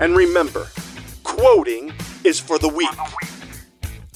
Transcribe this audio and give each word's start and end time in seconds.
and 0.00 0.16
remember 0.16 0.68
quoting 1.22 1.92
is 2.24 2.38
for 2.38 2.58
the 2.58 2.68
weak. 2.68 2.88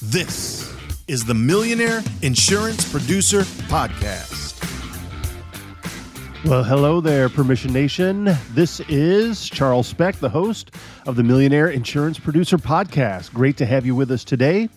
This 0.02 0.72
is 1.08 1.24
the 1.24 1.34
Millionaire 1.34 2.02
Insurance 2.22 2.90
Producer 2.90 3.42
Podcast. 3.68 4.44
Well, 6.44 6.62
hello 6.62 7.00
there, 7.00 7.28
Permission 7.28 7.72
Nation. 7.72 8.28
This 8.52 8.78
is 8.88 9.48
Charles 9.48 9.88
Specht, 9.88 10.20
the 10.20 10.28
host 10.28 10.70
of 11.06 11.16
the 11.16 11.24
Millionaire 11.24 11.68
Insurance 11.68 12.18
Producer 12.18 12.56
Podcast. 12.56 13.32
Great 13.32 13.56
to 13.56 13.66
have 13.66 13.84
you 13.84 13.96
with 13.96 14.10
us 14.12 14.22
today. 14.22 14.68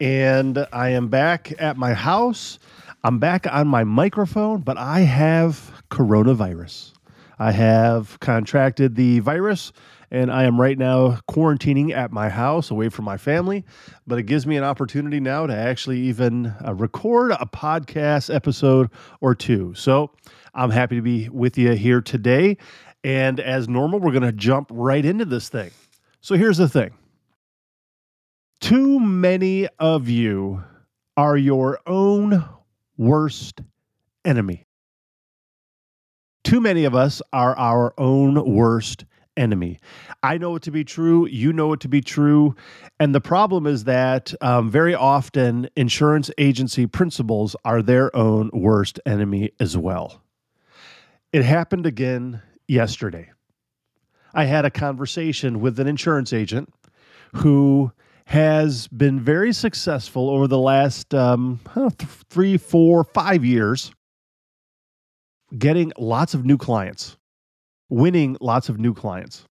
And 0.00 0.66
I 0.72 0.88
am 0.88 1.06
back 1.08 1.52
at 1.60 1.76
my 1.76 1.94
house. 1.94 2.58
I'm 3.04 3.18
back 3.20 3.46
on 3.46 3.68
my 3.68 3.84
microphone, 3.84 4.62
but 4.62 4.76
I 4.76 5.00
have 5.00 5.70
coronavirus. 5.90 6.93
I 7.44 7.52
have 7.52 8.18
contracted 8.20 8.94
the 8.94 9.18
virus 9.18 9.70
and 10.10 10.32
I 10.32 10.44
am 10.44 10.58
right 10.58 10.78
now 10.78 11.18
quarantining 11.30 11.92
at 11.92 12.10
my 12.10 12.30
house 12.30 12.70
away 12.70 12.88
from 12.88 13.04
my 13.04 13.18
family. 13.18 13.66
But 14.06 14.18
it 14.18 14.22
gives 14.22 14.46
me 14.46 14.56
an 14.56 14.64
opportunity 14.64 15.20
now 15.20 15.46
to 15.46 15.54
actually 15.54 16.00
even 16.00 16.54
uh, 16.66 16.72
record 16.72 17.32
a 17.32 17.44
podcast 17.44 18.34
episode 18.34 18.88
or 19.20 19.34
two. 19.34 19.74
So 19.74 20.10
I'm 20.54 20.70
happy 20.70 20.96
to 20.96 21.02
be 21.02 21.28
with 21.28 21.58
you 21.58 21.72
here 21.72 22.00
today. 22.00 22.56
And 23.04 23.38
as 23.38 23.68
normal, 23.68 24.00
we're 24.00 24.12
going 24.12 24.22
to 24.22 24.32
jump 24.32 24.70
right 24.72 25.04
into 25.04 25.26
this 25.26 25.50
thing. 25.50 25.70
So 26.22 26.36
here's 26.36 26.56
the 26.56 26.68
thing 26.68 26.94
too 28.62 28.98
many 28.98 29.68
of 29.78 30.08
you 30.08 30.64
are 31.18 31.36
your 31.36 31.78
own 31.86 32.42
worst 32.96 33.60
enemy. 34.24 34.63
Too 36.44 36.60
many 36.60 36.84
of 36.84 36.94
us 36.94 37.22
are 37.32 37.56
our 37.56 37.94
own 37.98 38.54
worst 38.54 39.06
enemy. 39.36 39.80
I 40.22 40.38
know 40.38 40.56
it 40.56 40.62
to 40.62 40.70
be 40.70 40.84
true. 40.84 41.26
You 41.26 41.52
know 41.52 41.72
it 41.72 41.80
to 41.80 41.88
be 41.88 42.02
true. 42.02 42.54
And 43.00 43.14
the 43.14 43.20
problem 43.20 43.66
is 43.66 43.84
that 43.84 44.34
um, 44.40 44.70
very 44.70 44.94
often 44.94 45.68
insurance 45.74 46.30
agency 46.38 46.86
principals 46.86 47.56
are 47.64 47.82
their 47.82 48.14
own 48.14 48.50
worst 48.52 49.00
enemy 49.06 49.52
as 49.58 49.76
well. 49.76 50.22
It 51.32 51.44
happened 51.44 51.86
again 51.86 52.42
yesterday. 52.68 53.32
I 54.34 54.44
had 54.44 54.64
a 54.64 54.70
conversation 54.70 55.60
with 55.60 55.80
an 55.80 55.86
insurance 55.88 56.32
agent 56.32 56.72
who 57.36 57.90
has 58.26 58.86
been 58.88 59.18
very 59.20 59.52
successful 59.52 60.30
over 60.30 60.46
the 60.46 60.58
last 60.58 61.14
um, 61.14 61.60
three, 62.30 62.56
four, 62.56 63.04
five 63.04 63.44
years 63.44 63.92
getting 65.58 65.92
lots 65.98 66.34
of 66.34 66.44
new 66.44 66.56
clients, 66.56 67.16
winning 67.88 68.36
lots 68.40 68.68
of 68.68 68.78
new 68.78 68.94
clients. 68.94 69.46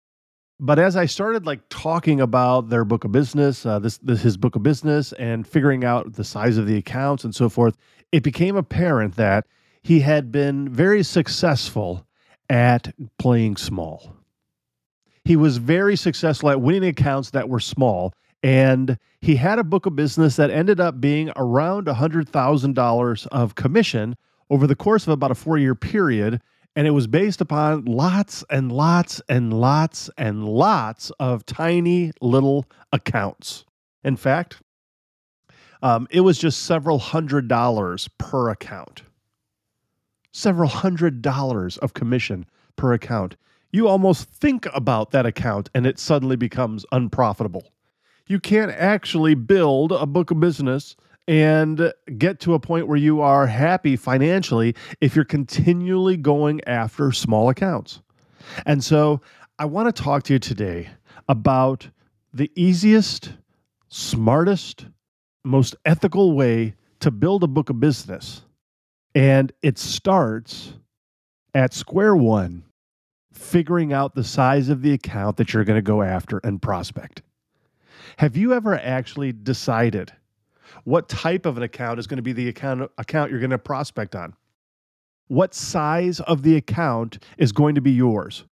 But 0.59 0.77
as 0.77 0.97
I 0.97 1.05
started 1.05 1.45
like 1.45 1.61
talking 1.69 2.19
about 2.19 2.69
their 2.69 2.83
book 2.83 3.05
of 3.05 3.11
business, 3.11 3.65
uh, 3.65 3.79
this, 3.79 3.97
this 3.99 4.21
his 4.21 4.35
book 4.35 4.55
of 4.55 4.63
business, 4.63 5.13
and 5.13 5.47
figuring 5.47 5.85
out 5.85 6.13
the 6.13 6.23
size 6.23 6.57
of 6.57 6.67
the 6.67 6.77
accounts 6.77 7.23
and 7.23 7.33
so 7.33 7.47
forth, 7.47 7.77
it 8.11 8.23
became 8.23 8.57
apparent 8.57 9.15
that 9.15 9.47
he 9.83 10.01
had 10.01 10.31
been 10.31 10.67
very 10.67 11.03
successful 11.03 12.05
at 12.49 12.93
playing 13.17 13.55
small. 13.55 14.15
He 15.23 15.35
was 15.35 15.57
very 15.57 15.95
successful 15.95 16.49
at 16.49 16.59
winning 16.59 16.89
accounts 16.89 17.29
that 17.31 17.47
were 17.47 17.59
small. 17.59 18.13
And 18.41 18.97
he 19.21 19.35
had 19.35 19.59
a 19.59 19.63
book 19.63 19.85
of 19.85 19.95
business 19.95 20.37
that 20.37 20.49
ended 20.49 20.79
up 20.79 20.99
being 20.99 21.31
around 21.35 21.87
$100,000 21.87 23.27
of 23.27 23.55
commission 23.55 24.15
over 24.49 24.67
the 24.67 24.75
course 24.75 25.03
of 25.03 25.13
about 25.13 25.31
a 25.31 25.35
four 25.35 25.57
year 25.57 25.75
period. 25.75 26.41
And 26.75 26.87
it 26.87 26.91
was 26.91 27.07
based 27.07 27.41
upon 27.41 27.85
lots 27.85 28.43
and 28.49 28.71
lots 28.71 29.21
and 29.27 29.51
lots 29.53 30.09
and 30.17 30.45
lots 30.47 31.11
of 31.19 31.45
tiny 31.45 32.11
little 32.21 32.65
accounts. 32.93 33.65
In 34.03 34.15
fact, 34.15 34.61
um, 35.81 36.07
it 36.11 36.21
was 36.21 36.37
just 36.37 36.63
several 36.63 36.99
hundred 36.99 37.47
dollars 37.47 38.07
per 38.17 38.49
account 38.49 39.03
several 40.31 40.69
hundred 40.69 41.21
dollars 41.21 41.77
of 41.77 41.93
commission 41.93 42.45
per 42.75 42.93
account. 42.93 43.35
You 43.71 43.87
almost 43.87 44.29
think 44.29 44.67
about 44.73 45.11
that 45.11 45.25
account 45.25 45.69
and 45.73 45.85
it 45.85 45.99
suddenly 45.99 46.35
becomes 46.35 46.85
unprofitable. 46.91 47.71
You 48.27 48.39
can't 48.39 48.71
actually 48.71 49.35
build 49.35 49.91
a 49.91 50.05
book 50.05 50.31
of 50.31 50.39
business 50.39 50.95
and 51.29 51.93
get 52.17 52.39
to 52.39 52.55
a 52.55 52.59
point 52.59 52.87
where 52.87 52.97
you 52.97 53.21
are 53.21 53.45
happy 53.45 53.95
financially 53.95 54.73
if 54.99 55.15
you're 55.15 55.23
continually 55.23 56.17
going 56.17 56.59
after 56.65 57.11
small 57.11 57.49
accounts. 57.49 58.01
And 58.65 58.83
so 58.83 59.21
I 59.59 59.65
want 59.65 59.95
to 59.95 60.01
talk 60.01 60.23
to 60.23 60.33
you 60.33 60.39
today 60.39 60.89
about 61.27 61.87
the 62.33 62.51
easiest, 62.55 63.33
smartest, 63.89 64.87
most 65.45 65.75
ethical 65.85 66.33
way 66.33 66.73
to 66.99 67.11
build 67.11 67.43
a 67.43 67.47
book 67.47 67.69
of 67.69 67.79
business 67.79 68.41
and 69.13 69.51
it 69.61 69.77
starts 69.77 70.73
at 71.53 71.75
square 71.75 72.15
one, 72.15 72.63
figuring 73.33 73.93
out 73.93 74.15
the 74.15 74.23
size 74.23 74.69
of 74.69 74.81
the 74.81 74.93
account 74.93 75.37
that 75.37 75.53
you're 75.53 75.63
going 75.63 75.77
to 75.77 75.83
go 75.83 76.01
after 76.01 76.39
and 76.39 76.59
prospect. 76.59 77.21
Have 78.17 78.35
you 78.35 78.51
ever 78.53 78.75
actually 78.79 79.31
decided 79.31 80.11
what 80.83 81.09
type 81.09 81.45
of 81.45 81.57
an 81.57 81.63
account 81.63 81.99
is 81.99 82.07
going 82.07 82.17
to 82.17 82.23
be 82.23 82.33
the 82.33 82.47
account, 82.47 82.89
account 82.97 83.31
you're 83.31 83.39
going 83.39 83.49
to 83.51 83.57
prospect 83.57 84.15
on? 84.15 84.33
What 85.27 85.53
size 85.53 86.19
of 86.21 86.41
the 86.41 86.55
account 86.55 87.23
is 87.37 87.51
going 87.51 87.75
to 87.75 87.81
be 87.81 87.91
yours? 87.91 88.45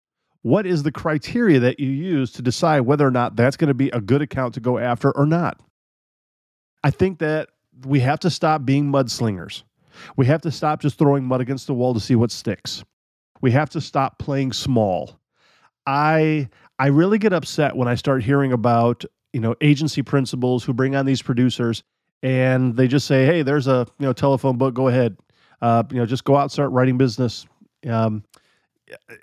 What 0.43 0.65
is 0.65 0.83
the 0.83 0.91
criteria 0.91 1.59
that 1.59 1.79
you 1.79 1.89
use 1.89 2.31
to 2.33 2.41
decide 2.41 2.81
whether 2.81 3.05
or 3.05 3.11
not 3.11 3.35
that's 3.35 3.57
going 3.57 3.69
to 3.69 3.73
be 3.73 3.89
a 3.89 3.99
good 3.99 4.21
account 4.21 4.53
to 4.53 4.59
go 4.59 4.77
after 4.77 5.11
or 5.11 5.25
not? 5.25 5.59
I 6.83 6.91
think 6.91 7.19
that 7.19 7.49
we 7.85 7.99
have 8.01 8.19
to 8.21 8.29
stop 8.29 8.63
being 8.63 8.91
mudslingers. 8.91 9.63
We 10.15 10.25
have 10.27 10.41
to 10.41 10.51
stop 10.51 10.81
just 10.81 10.97
throwing 10.97 11.25
mud 11.25 11.41
against 11.41 11.67
the 11.67 11.73
wall 11.73 11.93
to 11.93 11.99
see 11.99 12.15
what 12.15 12.31
sticks. 12.31 12.83
We 13.41 13.51
have 13.51 13.69
to 13.71 13.81
stop 13.81 14.19
playing 14.19 14.53
small. 14.53 15.19
I 15.85 16.49
I 16.79 16.87
really 16.87 17.17
get 17.17 17.33
upset 17.33 17.75
when 17.75 17.87
I 17.87 17.95
start 17.95 18.23
hearing 18.23 18.51
about, 18.51 19.03
you 19.33 19.39
know, 19.39 19.55
agency 19.61 20.03
principals 20.03 20.63
who 20.63 20.73
bring 20.73 20.95
on 20.95 21.05
these 21.05 21.21
producers 21.21 21.83
and 22.23 22.75
they 22.75 22.87
just 22.87 23.07
say, 23.07 23.25
"Hey, 23.25 23.41
there's 23.41 23.67
a, 23.67 23.87
you 23.99 24.05
know, 24.05 24.13
telephone 24.13 24.57
book, 24.57 24.73
go 24.73 24.87
ahead. 24.87 25.17
Uh, 25.61 25.83
you 25.91 25.97
know, 25.97 26.05
just 26.05 26.23
go 26.23 26.35
out 26.35 26.43
and 26.43 26.51
start 26.51 26.71
writing 26.71 26.97
business." 26.97 27.45
Um, 27.87 28.23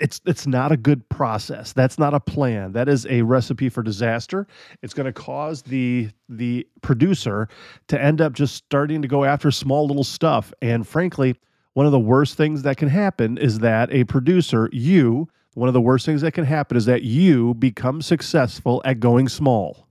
it's 0.00 0.20
it's 0.26 0.46
not 0.46 0.72
a 0.72 0.76
good 0.76 1.08
process. 1.08 1.72
That's 1.72 1.98
not 1.98 2.14
a 2.14 2.20
plan. 2.20 2.72
That 2.72 2.88
is 2.88 3.06
a 3.06 3.22
recipe 3.22 3.68
for 3.68 3.82
disaster. 3.82 4.46
It's 4.82 4.94
going 4.94 5.06
to 5.06 5.12
cause 5.12 5.62
the 5.62 6.10
the 6.28 6.66
producer 6.82 7.48
to 7.88 8.02
end 8.02 8.20
up 8.20 8.32
just 8.32 8.54
starting 8.54 9.02
to 9.02 9.08
go 9.08 9.24
after 9.24 9.50
small 9.50 9.86
little 9.86 10.04
stuff. 10.04 10.52
And 10.60 10.86
frankly, 10.86 11.36
one 11.72 11.86
of 11.86 11.92
the 11.92 12.00
worst 12.00 12.36
things 12.36 12.62
that 12.62 12.76
can 12.76 12.88
happen 12.88 13.38
is 13.38 13.58
that 13.60 13.92
a 13.92 14.04
producer, 14.04 14.68
you, 14.72 15.28
one 15.54 15.68
of 15.68 15.74
the 15.74 15.80
worst 15.80 16.06
things 16.06 16.20
that 16.20 16.32
can 16.32 16.44
happen 16.44 16.76
is 16.76 16.84
that 16.86 17.02
you 17.02 17.54
become 17.54 18.02
successful 18.02 18.82
at 18.84 19.00
going 19.00 19.28
small. 19.28 19.88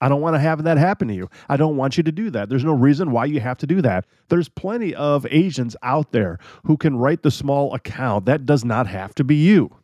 I 0.00 0.08
don't 0.08 0.20
want 0.20 0.34
to 0.34 0.40
have 0.40 0.64
that 0.64 0.78
happen 0.78 1.08
to 1.08 1.14
you. 1.14 1.28
I 1.48 1.56
don't 1.56 1.76
want 1.76 1.96
you 1.96 2.02
to 2.02 2.12
do 2.12 2.30
that. 2.30 2.48
There's 2.48 2.64
no 2.64 2.72
reason 2.72 3.10
why 3.10 3.26
you 3.26 3.40
have 3.40 3.58
to 3.58 3.66
do 3.66 3.82
that. 3.82 4.06
There's 4.28 4.48
plenty 4.48 4.94
of 4.94 5.26
agents 5.30 5.76
out 5.82 6.12
there 6.12 6.38
who 6.64 6.76
can 6.76 6.96
write 6.96 7.22
the 7.22 7.30
small 7.30 7.74
account. 7.74 8.24
That 8.26 8.46
does 8.46 8.64
not 8.64 8.86
have 8.86 9.14
to 9.16 9.24
be 9.24 9.36
you. 9.36 9.76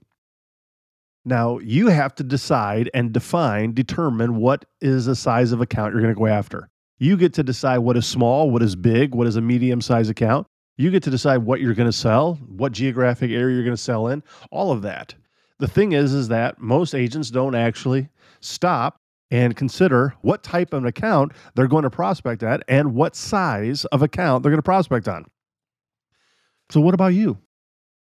Now, 1.25 1.59
you 1.59 1.89
have 1.89 2.15
to 2.15 2.23
decide 2.23 2.89
and 2.95 3.13
define, 3.13 3.73
determine 3.73 4.37
what 4.37 4.65
is 4.81 5.07
the 5.07 5.17
size 5.17 5.53
of 5.53 5.61
account 5.61 5.93
you're 5.93 6.03
going 6.03 6.15
to 6.15 6.19
go 6.19 6.29
after. 6.29 6.71
You 6.99 7.17
get 7.17 7.35
to 7.35 7.43
decide 7.43 7.79
what 7.79 7.97
is 7.97 8.07
small, 8.07 8.51
what 8.51 8.63
is 8.63 8.77
big, 8.77 9.15
what 9.15 9.27
is 9.27 9.37
a 9.37 9.41
medium 9.41 9.81
size 9.81 10.09
account. 10.09 10.47
You 10.79 10.91
get 10.91 11.03
to 11.03 11.11
decide 11.11 11.39
what 11.39 11.61
you're 11.61 11.75
going 11.75 11.91
to 11.91 11.97
sell, 11.97 12.37
what 12.47 12.73
geographic 12.73 13.31
area 13.31 13.57
you're 13.57 13.65
going 13.65 13.77
to 13.77 13.83
sell 13.83 14.07
in, 14.07 14.23
all 14.51 14.71
of 14.71 14.83
that. 14.83 15.15
The 15.59 15.69
thing 15.69 15.93
is 15.93 16.15
is 16.15 16.29
that 16.29 16.61
most 16.61 16.95
agents 16.95 17.31
don't 17.31 17.55
actually 17.55 18.09
stop 18.41 19.01
and 19.31 19.57
consider 19.57 20.15
what 20.23 20.43
type 20.43 20.73
of 20.73 20.85
account 20.85 21.33
they're 21.55 21.67
going 21.67 21.83
to 21.83 21.91
prospect 21.91 22.43
at 22.43 22.63
and 22.69 22.95
what 22.95 23.17
size 23.17 23.85
of 23.87 24.03
account 24.03 24.43
they're 24.43 24.51
going 24.51 24.59
to 24.59 24.63
prospect 24.63 25.09
on. 25.09 25.25
So 26.71 26.81
what 26.81 26.95
about 26.95 27.15
you? 27.15 27.39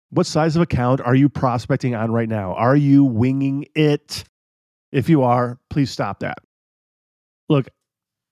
What 0.09 0.25
size 0.25 0.55
of 0.55 0.61
account 0.61 1.01
are 1.01 1.15
you 1.15 1.29
prospecting 1.29 1.95
on 1.95 2.11
right 2.11 2.27
now? 2.27 2.53
Are 2.53 2.75
you 2.75 3.03
winging 3.03 3.65
it? 3.75 4.23
If 4.91 5.07
you 5.07 5.23
are, 5.23 5.57
please 5.69 5.89
stop 5.89 6.19
that. 6.19 6.39
Look, 7.47 7.69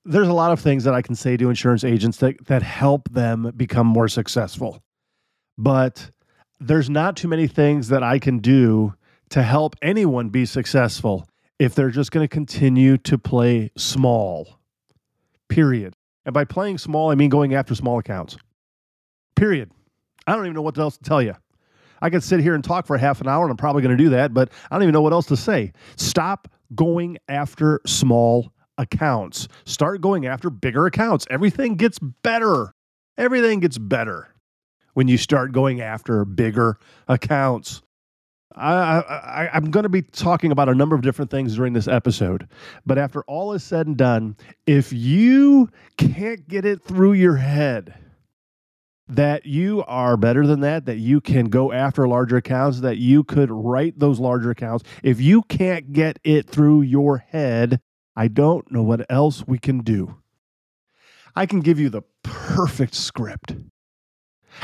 there's 0.03 0.27
a 0.27 0.33
lot 0.33 0.51
of 0.51 0.59
things 0.59 0.83
that 0.83 0.93
I 0.93 1.01
can 1.01 1.15
say 1.15 1.37
to 1.37 1.49
insurance 1.49 1.83
agents 1.83 2.17
that, 2.17 2.47
that 2.47 2.63
help 2.63 3.09
them 3.09 3.53
become 3.55 3.87
more 3.87 4.07
successful. 4.07 4.81
But 5.57 6.11
there's 6.59 6.89
not 6.89 7.15
too 7.15 7.27
many 7.29 7.47
things 7.47 7.89
that 7.89 8.03
I 8.03 8.19
can 8.19 8.39
do 8.39 8.93
to 9.29 9.43
help 9.43 9.75
anyone 9.81 10.29
be 10.29 10.45
successful 10.45 11.28
if 11.59 11.75
they're 11.75 11.91
just 11.91 12.11
going 12.11 12.23
to 12.23 12.33
continue 12.33 12.97
to 12.97 13.17
play 13.17 13.71
small. 13.77 14.59
Period. 15.49 15.93
And 16.25 16.33
by 16.33 16.45
playing 16.45 16.77
small, 16.77 17.11
I 17.11 17.15
mean 17.15 17.29
going 17.29 17.53
after 17.53 17.75
small 17.75 17.99
accounts. 17.99 18.37
Period. 19.35 19.71
I 20.25 20.35
don't 20.35 20.45
even 20.45 20.55
know 20.55 20.61
what 20.61 20.77
else 20.77 20.97
to 20.97 21.03
tell 21.03 21.21
you. 21.21 21.35
I 22.01 22.09
could 22.09 22.23
sit 22.23 22.39
here 22.39 22.55
and 22.55 22.63
talk 22.63 22.87
for 22.87 22.97
half 22.97 23.19
an 23.19 23.27
hour, 23.27 23.43
and 23.43 23.51
I'm 23.51 23.57
probably 23.57 23.81
going 23.81 23.97
to 23.97 24.01
do 24.01 24.09
that, 24.11 24.33
but 24.33 24.51
I 24.71 24.75
don't 24.75 24.83
even 24.83 24.93
know 24.93 25.01
what 25.01 25.11
else 25.11 25.25
to 25.27 25.37
say. 25.37 25.73
Stop 25.97 26.47
going 26.73 27.17
after 27.27 27.81
small 27.85 28.53
accounts. 28.77 29.47
Start 29.65 29.99
going 29.99 30.25
after 30.25 30.49
bigger 30.49 30.85
accounts. 30.85 31.27
Everything 31.29 31.75
gets 31.75 31.99
better. 31.99 32.73
Everything 33.17 33.59
gets 33.59 33.77
better 33.77 34.29
when 34.93 35.07
you 35.09 35.17
start 35.17 35.51
going 35.51 35.81
after 35.81 36.23
bigger 36.23 36.77
accounts. 37.07 37.81
I, 38.55 39.49
am 39.53 39.71
going 39.71 39.83
to 39.83 39.89
be 39.89 40.01
talking 40.01 40.51
about 40.51 40.69
a 40.69 40.75
number 40.75 40.95
of 40.95 41.01
different 41.01 41.29
things 41.29 41.55
during 41.55 41.73
this 41.73 41.87
episode, 41.87 42.47
but 42.85 42.97
after 42.97 43.21
all 43.23 43.53
is 43.53 43.63
said 43.63 43.87
and 43.87 43.95
done, 43.95 44.35
if 44.65 44.91
you 44.91 45.69
can't 45.97 46.47
get 46.47 46.65
it 46.65 46.81
through 46.81 47.13
your 47.13 47.37
head 47.37 47.93
that 49.07 49.45
you 49.45 49.83
are 49.87 50.17
better 50.17 50.45
than 50.45 50.61
that, 50.61 50.85
that 50.85 50.97
you 50.97 51.19
can 51.21 51.45
go 51.45 51.71
after 51.71 52.07
larger 52.07 52.37
accounts, 52.37 52.81
that 52.81 52.97
you 52.97 53.23
could 53.23 53.49
write 53.51 53.99
those 53.99 54.19
larger 54.19 54.51
accounts, 54.51 54.83
if 55.03 55.19
you 55.19 55.41
can't 55.43 55.93
get 55.93 56.19
it 56.23 56.47
through 56.47 56.81
your 56.81 57.17
head, 57.17 57.81
I 58.15 58.27
don't 58.27 58.71
know 58.71 58.83
what 58.83 59.05
else 59.09 59.47
we 59.47 59.57
can 59.57 59.79
do. 59.79 60.17
I 61.35 61.45
can 61.45 61.61
give 61.61 61.79
you 61.79 61.89
the 61.89 62.03
perfect 62.23 62.93
script. 62.93 63.55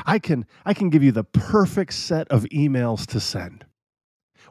I 0.05 0.19
can 0.19 0.45
I 0.65 0.73
can 0.73 0.89
give 0.89 1.03
you 1.03 1.11
the 1.11 1.23
perfect 1.23 1.93
set 1.93 2.27
of 2.29 2.43
emails 2.45 3.05
to 3.07 3.19
send. 3.19 3.65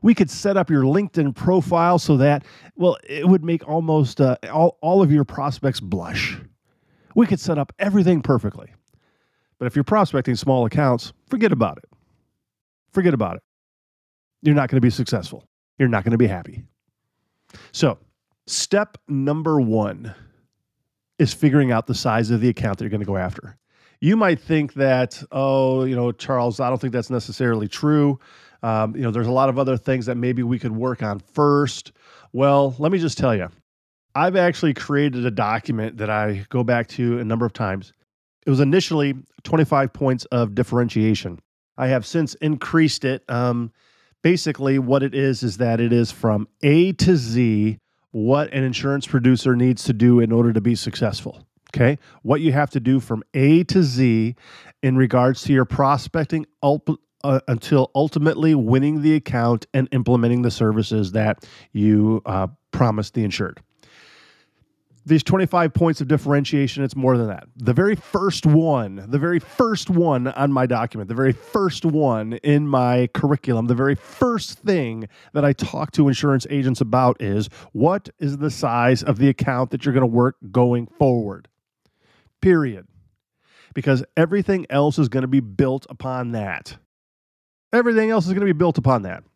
We 0.04 0.14
could 0.14 0.30
set 0.30 0.56
up 0.56 0.68
your 0.68 0.82
LinkedIn 0.82 1.34
profile 1.34 1.98
so 1.98 2.16
that 2.18 2.44
well 2.76 2.98
it 3.08 3.26
would 3.26 3.42
make 3.42 3.66
almost 3.66 4.20
uh, 4.20 4.36
all 4.52 4.78
all 4.80 5.02
of 5.02 5.10
your 5.10 5.24
prospects 5.24 5.80
blush. 5.80 6.38
We 7.14 7.26
could 7.26 7.40
set 7.40 7.58
up 7.58 7.72
everything 7.78 8.20
perfectly. 8.20 8.72
But 9.58 9.66
if 9.66 9.74
you're 9.74 9.84
prospecting 9.84 10.36
small 10.36 10.66
accounts, 10.66 11.12
forget 11.28 11.52
about 11.52 11.78
it. 11.78 11.84
Forget 12.92 13.14
about 13.14 13.36
it. 13.36 13.42
You're 14.42 14.54
not 14.54 14.68
going 14.68 14.76
to 14.76 14.84
be 14.84 14.90
successful. 14.90 15.48
You're 15.78 15.88
not 15.88 16.04
going 16.04 16.12
to 16.12 16.18
be 16.18 16.26
happy. 16.26 16.64
So, 17.72 17.98
Step 18.46 18.98
number 19.08 19.58
one 19.58 20.14
is 21.18 21.32
figuring 21.32 21.72
out 21.72 21.86
the 21.86 21.94
size 21.94 22.30
of 22.30 22.40
the 22.42 22.48
account 22.48 22.76
that 22.78 22.84
you're 22.84 22.90
going 22.90 23.00
to 23.00 23.06
go 23.06 23.16
after. 23.16 23.56
You 24.00 24.16
might 24.16 24.38
think 24.38 24.74
that, 24.74 25.22
oh, 25.32 25.84
you 25.84 25.96
know, 25.96 26.12
Charles, 26.12 26.60
I 26.60 26.68
don't 26.68 26.78
think 26.78 26.92
that's 26.92 27.08
necessarily 27.08 27.68
true. 27.68 28.18
Um, 28.64 28.96
you 28.96 29.02
know, 29.02 29.10
there's 29.10 29.26
a 29.26 29.32
lot 29.32 29.50
of 29.50 29.58
other 29.58 29.76
things 29.76 30.06
that 30.06 30.16
maybe 30.16 30.42
we 30.42 30.58
could 30.58 30.72
work 30.72 31.02
on 31.02 31.18
first. 31.18 31.92
Well, 32.32 32.74
let 32.78 32.90
me 32.90 32.98
just 32.98 33.18
tell 33.18 33.36
you, 33.36 33.50
I've 34.14 34.36
actually 34.36 34.72
created 34.72 35.26
a 35.26 35.30
document 35.30 35.98
that 35.98 36.08
I 36.08 36.46
go 36.48 36.64
back 36.64 36.88
to 36.88 37.18
a 37.18 37.24
number 37.24 37.44
of 37.44 37.52
times. 37.52 37.92
It 38.46 38.50
was 38.50 38.60
initially 38.60 39.14
25 39.42 39.92
points 39.92 40.24
of 40.26 40.54
differentiation. 40.54 41.40
I 41.76 41.88
have 41.88 42.06
since 42.06 42.34
increased 42.36 43.04
it. 43.04 43.22
Um, 43.28 43.70
basically, 44.22 44.78
what 44.78 45.02
it 45.02 45.14
is 45.14 45.42
is 45.42 45.58
that 45.58 45.78
it 45.78 45.92
is 45.92 46.10
from 46.10 46.48
A 46.62 46.92
to 46.92 47.16
Z 47.16 47.78
what 48.12 48.50
an 48.54 48.62
insurance 48.62 49.06
producer 49.06 49.56
needs 49.56 49.84
to 49.84 49.92
do 49.92 50.20
in 50.20 50.30
order 50.32 50.52
to 50.52 50.60
be 50.60 50.74
successful. 50.74 51.44
Okay. 51.74 51.98
What 52.22 52.40
you 52.40 52.52
have 52.52 52.70
to 52.70 52.80
do 52.80 53.00
from 53.00 53.24
A 53.34 53.64
to 53.64 53.82
Z 53.82 54.36
in 54.82 54.96
regards 54.96 55.42
to 55.42 55.52
your 55.52 55.64
prospecting 55.64 56.46
uh, 57.24 57.40
until 57.48 57.90
ultimately 57.94 58.54
winning 58.54 59.02
the 59.02 59.14
account 59.14 59.66
and 59.74 59.88
implementing 59.90 60.42
the 60.42 60.50
services 60.50 61.12
that 61.12 61.44
you 61.72 62.22
uh, 62.26 62.46
promised 62.70 63.14
the 63.14 63.24
insured 63.24 63.60
these 65.06 65.22
25 65.22 65.74
points 65.74 66.00
of 66.00 66.08
differentiation, 66.08 66.82
it's 66.82 66.96
more 66.96 67.18
than 67.18 67.28
that. 67.28 67.44
The 67.56 67.74
very 67.74 67.94
first 67.94 68.46
one, 68.46 69.04
the 69.08 69.18
very 69.18 69.38
first 69.38 69.90
one 69.90 70.28
on 70.28 70.50
my 70.50 70.66
document, 70.66 71.08
the 71.08 71.14
very 71.14 71.32
first 71.32 71.84
one 71.84 72.34
in 72.34 72.66
my 72.66 73.08
curriculum, 73.12 73.66
the 73.66 73.74
very 73.74 73.94
first 73.94 74.58
thing 74.60 75.08
that 75.34 75.44
I 75.44 75.52
talk 75.52 75.92
to 75.92 76.08
insurance 76.08 76.46
agents 76.48 76.80
about 76.80 77.20
is 77.20 77.48
what 77.72 78.08
is 78.18 78.38
the 78.38 78.50
size 78.50 79.02
of 79.02 79.18
the 79.18 79.28
account 79.28 79.70
that 79.70 79.84
you're 79.84 79.94
going 79.94 80.02
to 80.02 80.06
work 80.06 80.36
going 80.50 80.86
forward? 80.86 81.48
Period. 82.40 82.86
Because 83.74 84.04
everything 84.16 84.66
else 84.70 84.98
is 84.98 85.08
going 85.08 85.22
to 85.22 85.28
be 85.28 85.40
built 85.40 85.84
upon 85.90 86.32
that. 86.32 86.78
Everything 87.74 88.10
else 88.10 88.26
is 88.26 88.32
going 88.32 88.46
to 88.46 88.52
be 88.52 88.56
built 88.56 88.78
upon 88.78 89.02
that. 89.02 89.24
I 89.24 89.26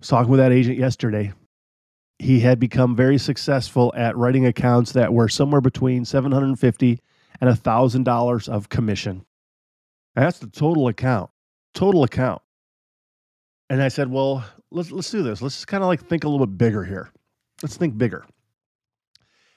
was 0.00 0.08
talking 0.08 0.30
with 0.30 0.40
that 0.40 0.52
agent 0.52 0.78
yesterday 0.78 1.32
he 2.22 2.38
had 2.38 2.60
become 2.60 2.94
very 2.94 3.18
successful 3.18 3.92
at 3.96 4.16
writing 4.16 4.46
accounts 4.46 4.92
that 4.92 5.12
were 5.12 5.28
somewhere 5.28 5.60
between 5.60 6.04
750 6.04 7.00
and 7.40 7.50
$1,000 7.50 8.48
of 8.48 8.68
commission. 8.68 9.24
That's 10.14 10.38
the 10.38 10.46
total 10.46 10.86
account. 10.86 11.30
Total 11.74 12.04
account. 12.04 12.40
And 13.68 13.82
I 13.82 13.88
said, 13.88 14.08
well, 14.08 14.44
let's, 14.70 14.92
let's 14.92 15.10
do 15.10 15.24
this. 15.24 15.42
Let's 15.42 15.56
just 15.56 15.66
kind 15.66 15.82
of 15.82 15.88
like 15.88 16.06
think 16.06 16.22
a 16.22 16.28
little 16.28 16.46
bit 16.46 16.56
bigger 16.56 16.84
here. 16.84 17.10
Let's 17.60 17.76
think 17.76 17.98
bigger. 17.98 18.24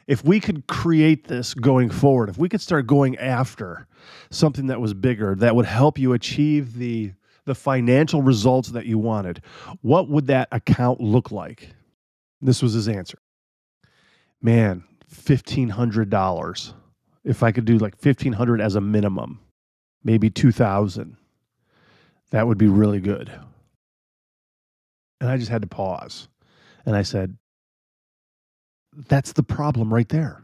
If 0.07 0.23
we 0.25 0.39
could 0.39 0.65
create 0.65 1.27
this 1.27 1.53
going 1.53 1.91
forward, 1.91 2.29
if 2.29 2.37
we 2.39 2.49
could 2.49 2.61
start 2.61 2.87
going 2.87 3.15
after 3.17 3.85
something 4.31 4.67
that 4.67 4.81
was 4.81 4.95
bigger, 4.95 5.35
that 5.35 5.55
would 5.55 5.65
help 5.65 5.99
you 5.99 6.13
achieve 6.13 6.75
the, 6.77 7.11
the 7.45 7.55
financial 7.55 8.21
results 8.21 8.69
that 8.69 8.85
you 8.85 8.97
wanted, 8.97 9.41
what 9.81 10.09
would 10.09 10.27
that 10.27 10.47
account 10.51 10.99
look 10.99 11.31
like? 11.31 11.69
This 12.41 12.61
was 12.61 12.73
his 12.73 12.87
answer. 12.87 13.19
Man, 14.41 14.83
$1,500. 15.13 16.73
If 17.23 17.41
I 17.41 17.51
could 17.51 17.65
do 17.65 17.77
like 17.77 17.95
1500 17.95 18.61
as 18.61 18.75
a 18.75 18.81
minimum, 18.81 19.39
maybe 20.03 20.29
2000 20.29 21.17
that 22.31 22.47
would 22.47 22.57
be 22.57 22.67
really 22.67 22.99
good. 22.99 23.31
And 25.21 25.29
I 25.29 25.37
just 25.37 25.49
had 25.49 25.61
to 25.61 25.67
pause. 25.67 26.27
And 26.85 26.95
I 26.95 27.01
said, 27.01 27.37
That's 29.07 29.33
the 29.33 29.43
problem 29.43 29.93
right 29.93 30.09
there. 30.09 30.43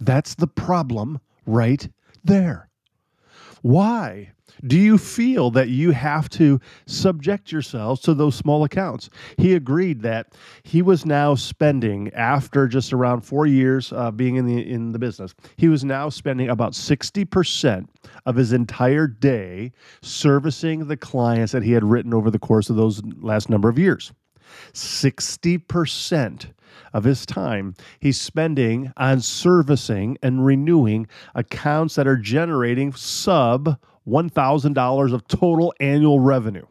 That's 0.00 0.34
the 0.34 0.46
problem 0.46 1.20
right 1.46 1.88
there. 2.22 2.68
Why 3.62 4.32
do 4.66 4.78
you 4.78 4.98
feel 4.98 5.50
that 5.52 5.68
you 5.68 5.90
have 5.90 6.28
to 6.30 6.60
subject 6.86 7.50
yourselves 7.50 8.00
to 8.02 8.14
those 8.14 8.34
small 8.34 8.64
accounts? 8.64 9.10
He 9.38 9.54
agreed 9.54 10.02
that 10.02 10.34
he 10.62 10.82
was 10.82 11.04
now 11.06 11.34
spending, 11.34 12.12
after 12.14 12.68
just 12.68 12.92
around 12.92 13.22
four 13.22 13.46
years 13.46 13.92
uh, 13.92 14.10
being 14.10 14.36
in 14.36 14.46
the 14.46 14.70
in 14.70 14.92
the 14.92 14.98
business, 14.98 15.34
he 15.56 15.68
was 15.68 15.84
now 15.84 16.08
spending 16.08 16.48
about 16.48 16.74
sixty 16.74 17.24
percent 17.24 17.90
of 18.26 18.36
his 18.36 18.52
entire 18.52 19.06
day 19.06 19.72
servicing 20.02 20.86
the 20.86 20.96
clients 20.96 21.52
that 21.52 21.62
he 21.62 21.72
had 21.72 21.84
written 21.84 22.14
over 22.14 22.30
the 22.30 22.38
course 22.38 22.70
of 22.70 22.76
those 22.76 23.02
last 23.20 23.48
number 23.48 23.68
of 23.68 23.78
years. 23.78 24.12
Sixty 24.72 25.58
percent 25.58 26.52
of 26.94 27.04
his 27.04 27.26
time 27.26 27.74
he's 28.00 28.20
spending 28.20 28.92
on 28.96 29.20
servicing 29.20 30.16
and 30.22 30.44
renewing 30.44 31.06
accounts 31.34 31.94
that 31.94 32.06
are 32.06 32.16
generating 32.16 32.92
sub 32.92 33.78
$1,000 34.06 35.12
of 35.12 35.28
total 35.28 35.74
annual 35.80 36.20
revenue. 36.20 36.66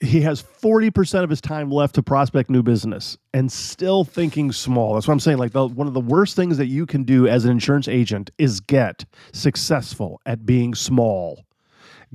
He 0.00 0.20
has 0.20 0.40
40% 0.40 1.24
of 1.24 1.30
his 1.30 1.40
time 1.40 1.70
left 1.70 1.96
to 1.96 2.02
prospect 2.04 2.50
new 2.50 2.62
business 2.62 3.18
and 3.34 3.50
still 3.50 4.04
thinking 4.04 4.52
small. 4.52 4.94
That's 4.94 5.08
what 5.08 5.14
I'm 5.14 5.20
saying. 5.20 5.38
Like, 5.38 5.52
the, 5.52 5.66
one 5.66 5.88
of 5.88 5.94
the 5.94 6.00
worst 6.00 6.36
things 6.36 6.56
that 6.58 6.66
you 6.66 6.86
can 6.86 7.02
do 7.02 7.26
as 7.26 7.44
an 7.44 7.50
insurance 7.50 7.88
agent 7.88 8.30
is 8.38 8.60
get 8.60 9.04
successful 9.32 10.20
at 10.24 10.46
being 10.46 10.74
small. 10.74 11.44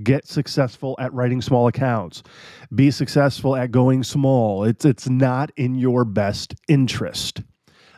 Get 0.01 0.25
successful 0.27 0.95
at 0.97 1.13
writing 1.13 1.41
small 1.41 1.67
accounts. 1.67 2.23
Be 2.73 2.89
successful 2.89 3.55
at 3.55 3.71
going 3.71 4.03
small. 4.03 4.63
It's, 4.63 4.85
it's 4.85 5.09
not 5.09 5.51
in 5.57 5.75
your 5.75 6.05
best 6.05 6.55
interest. 6.69 7.41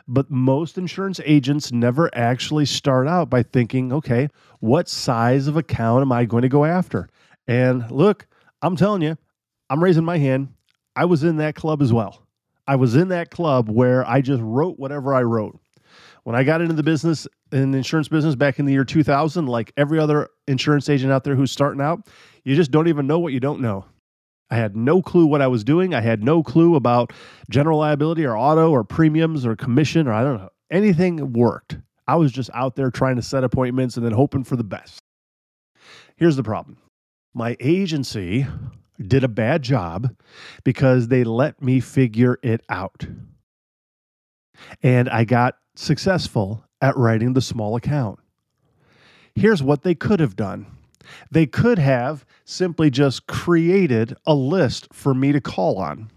But 0.08 0.30
most 0.30 0.78
insurance 0.78 1.20
agents 1.24 1.72
never 1.72 2.08
actually 2.14 2.66
start 2.66 3.08
out 3.08 3.28
by 3.28 3.42
thinking, 3.42 3.92
okay, 3.92 4.28
what 4.60 4.88
size 4.88 5.48
of 5.48 5.56
account 5.56 6.02
am 6.02 6.12
I 6.12 6.24
going 6.24 6.42
to 6.42 6.48
go 6.48 6.64
after? 6.64 7.08
And 7.48 7.90
look, 7.90 8.26
I'm 8.62 8.76
telling 8.76 9.02
you, 9.02 9.16
I'm 9.68 9.82
raising 9.82 10.04
my 10.04 10.18
hand. 10.18 10.48
I 10.94 11.04
was 11.06 11.24
in 11.24 11.36
that 11.38 11.56
club 11.56 11.82
as 11.82 11.92
well. 11.92 12.22
I 12.68 12.76
was 12.76 12.96
in 12.96 13.08
that 13.08 13.30
club 13.30 13.68
where 13.68 14.08
I 14.08 14.20
just 14.20 14.42
wrote 14.42 14.78
whatever 14.78 15.14
I 15.14 15.22
wrote. 15.22 15.58
When 16.24 16.34
I 16.34 16.42
got 16.42 16.60
into 16.60 16.74
the 16.74 16.82
business, 16.82 17.28
in 17.52 17.70
the 17.70 17.78
insurance 17.78 18.08
business 18.08 18.34
back 18.34 18.58
in 18.58 18.66
the 18.66 18.72
year 18.72 18.84
2000, 18.84 19.46
like 19.46 19.72
every 19.76 19.98
other 19.98 20.28
insurance 20.48 20.88
agent 20.88 21.12
out 21.12 21.22
there 21.22 21.36
who's 21.36 21.52
starting 21.52 21.80
out, 21.80 22.08
you 22.44 22.56
just 22.56 22.72
don't 22.72 22.88
even 22.88 23.06
know 23.06 23.18
what 23.18 23.32
you 23.32 23.40
don't 23.40 23.60
know. 23.60 23.84
I 24.50 24.56
had 24.56 24.76
no 24.76 25.02
clue 25.02 25.26
what 25.26 25.42
I 25.42 25.48
was 25.48 25.64
doing. 25.64 25.94
I 25.94 26.00
had 26.00 26.22
no 26.22 26.42
clue 26.42 26.76
about 26.76 27.12
general 27.50 27.78
liability 27.78 28.24
or 28.24 28.36
auto 28.36 28.70
or 28.70 28.84
premiums 28.84 29.44
or 29.44 29.56
commission 29.56 30.06
or 30.06 30.12
I 30.12 30.22
don't 30.22 30.38
know. 30.38 30.50
Anything 30.70 31.32
worked. 31.32 31.78
I 32.06 32.16
was 32.16 32.32
just 32.32 32.50
out 32.54 32.76
there 32.76 32.90
trying 32.90 33.16
to 33.16 33.22
set 33.22 33.44
appointments 33.44 33.96
and 33.96 34.06
then 34.06 34.12
hoping 34.12 34.44
for 34.44 34.56
the 34.56 34.64
best. 34.64 35.00
Here's 36.16 36.36
the 36.36 36.42
problem 36.42 36.78
my 37.34 37.56
agency 37.60 38.46
did 39.00 39.24
a 39.24 39.28
bad 39.28 39.62
job 39.62 40.14
because 40.64 41.08
they 41.08 41.24
let 41.24 41.60
me 41.62 41.80
figure 41.80 42.38
it 42.42 42.62
out. 42.68 43.06
And 44.82 45.08
I 45.08 45.24
got 45.24 45.56
successful 45.74 46.64
at 46.80 46.96
writing 46.96 47.34
the 47.34 47.42
small 47.42 47.76
account. 47.76 48.20
Here's 49.34 49.62
what 49.62 49.82
they 49.82 49.94
could 49.94 50.20
have 50.20 50.34
done 50.34 50.66
they 51.30 51.46
could 51.46 51.78
have 51.78 52.24
simply 52.44 52.90
just 52.90 53.26
created 53.26 54.16
a 54.26 54.34
list 54.34 54.88
for 54.92 55.14
me 55.14 55.32
to 55.32 55.40
call 55.40 55.78
on 55.78 56.10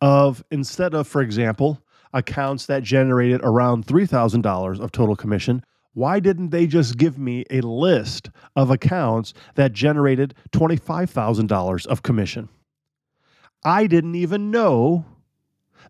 of 0.00 0.44
instead 0.50 0.94
of, 0.94 1.06
for 1.06 1.22
example, 1.22 1.82
accounts 2.12 2.66
that 2.66 2.82
generated 2.82 3.40
around 3.42 3.86
$3,000 3.86 4.80
of 4.80 4.92
total 4.92 5.16
commission, 5.16 5.64
why 5.94 6.20
didn't 6.20 6.50
they 6.50 6.66
just 6.66 6.96
give 6.96 7.18
me 7.18 7.44
a 7.50 7.60
list 7.60 8.30
of 8.54 8.70
accounts 8.70 9.34
that 9.56 9.72
generated 9.72 10.34
$25,000 10.52 11.86
of 11.86 12.02
commission? 12.02 12.48
I 13.64 13.86
didn't 13.86 14.14
even 14.14 14.50
know 14.50 15.04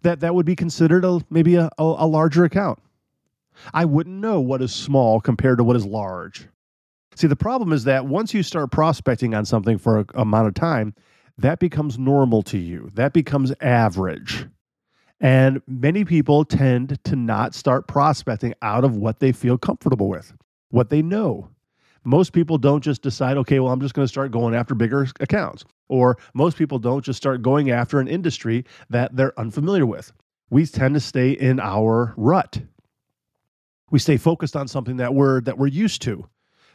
that 0.03 0.21
that 0.21 0.35
would 0.35 0.47
be 0.47 0.57
considered 0.57 1.05
a, 1.05 1.21
maybe 1.29 1.57
a, 1.57 1.69
a, 1.79 1.83
a 1.83 2.07
larger 2.07 2.45
account. 2.45 2.79
I 3.75 3.85
wouldn't 3.85 4.17
know 4.17 4.41
what 4.41 4.63
is 4.63 4.75
small 4.75 5.21
compared 5.21 5.59
to 5.59 5.65
what 5.65 5.77
is 5.77 5.85
large. 5.85 6.49
See, 7.19 7.27
the 7.27 7.35
problem 7.35 7.73
is 7.73 7.83
that 7.83 8.07
once 8.07 8.33
you 8.33 8.45
start 8.45 8.71
prospecting 8.71 9.35
on 9.35 9.45
something 9.45 9.77
for 9.77 9.99
an 9.99 10.07
amount 10.15 10.47
of 10.47 10.55
time, 10.55 10.95
that 11.37 11.59
becomes 11.59 11.99
normal 11.99 12.45
to 12.45 12.59
you. 12.59 12.91
That 12.95 13.13
becomes 13.13 13.53
average. 13.61 14.47
And 15.19 15.61
many 15.67 16.05
people 16.05 16.45
tend 16.45 17.03
to 17.03 17.17
not 17.17 17.57
start 17.57 17.89
prospecting 17.89 18.55
out 18.63 18.85
of 18.85 18.95
what 18.95 19.19
they 19.19 19.33
feel 19.33 19.59
comfortable 19.59 20.09
with, 20.09 20.33
what 20.71 20.91
they 20.91 21.03
know. 21.03 21.51
Most 22.05 22.33
people 22.33 22.57
don't 22.57 22.85
just 22.85 23.03
decide, 23.03 23.37
okay, 23.39 23.59
well, 23.59 23.73
I'm 23.73 23.81
just 23.81 23.95
going 23.95 24.05
to 24.05 24.09
start 24.09 24.31
going 24.31 24.55
after 24.55 24.77
bigger 24.77 25.09
accounts. 25.19 25.65
Or 25.89 26.19
most 26.35 26.57
people 26.57 26.79
don't 26.79 27.05
just 27.05 27.17
start 27.17 27.43
going 27.43 27.73
after 27.73 27.99
an 27.99 28.07
industry 28.07 28.65
that 28.91 29.17
they're 29.17 29.37
unfamiliar 29.41 29.87
with. 29.87 30.13
We 30.51 30.67
tend 30.67 30.95
to 30.95 31.01
stay 31.01 31.33
in 31.33 31.59
our 31.59 32.15
rut 32.17 32.61
we 33.91 33.99
stay 33.99 34.17
focused 34.17 34.57
on 34.57 34.69
something 34.69 34.99
that 34.99 35.15
we're 35.15 35.41
that 35.43 35.57
we're 35.57 35.67
used 35.67 36.03
to 36.03 36.29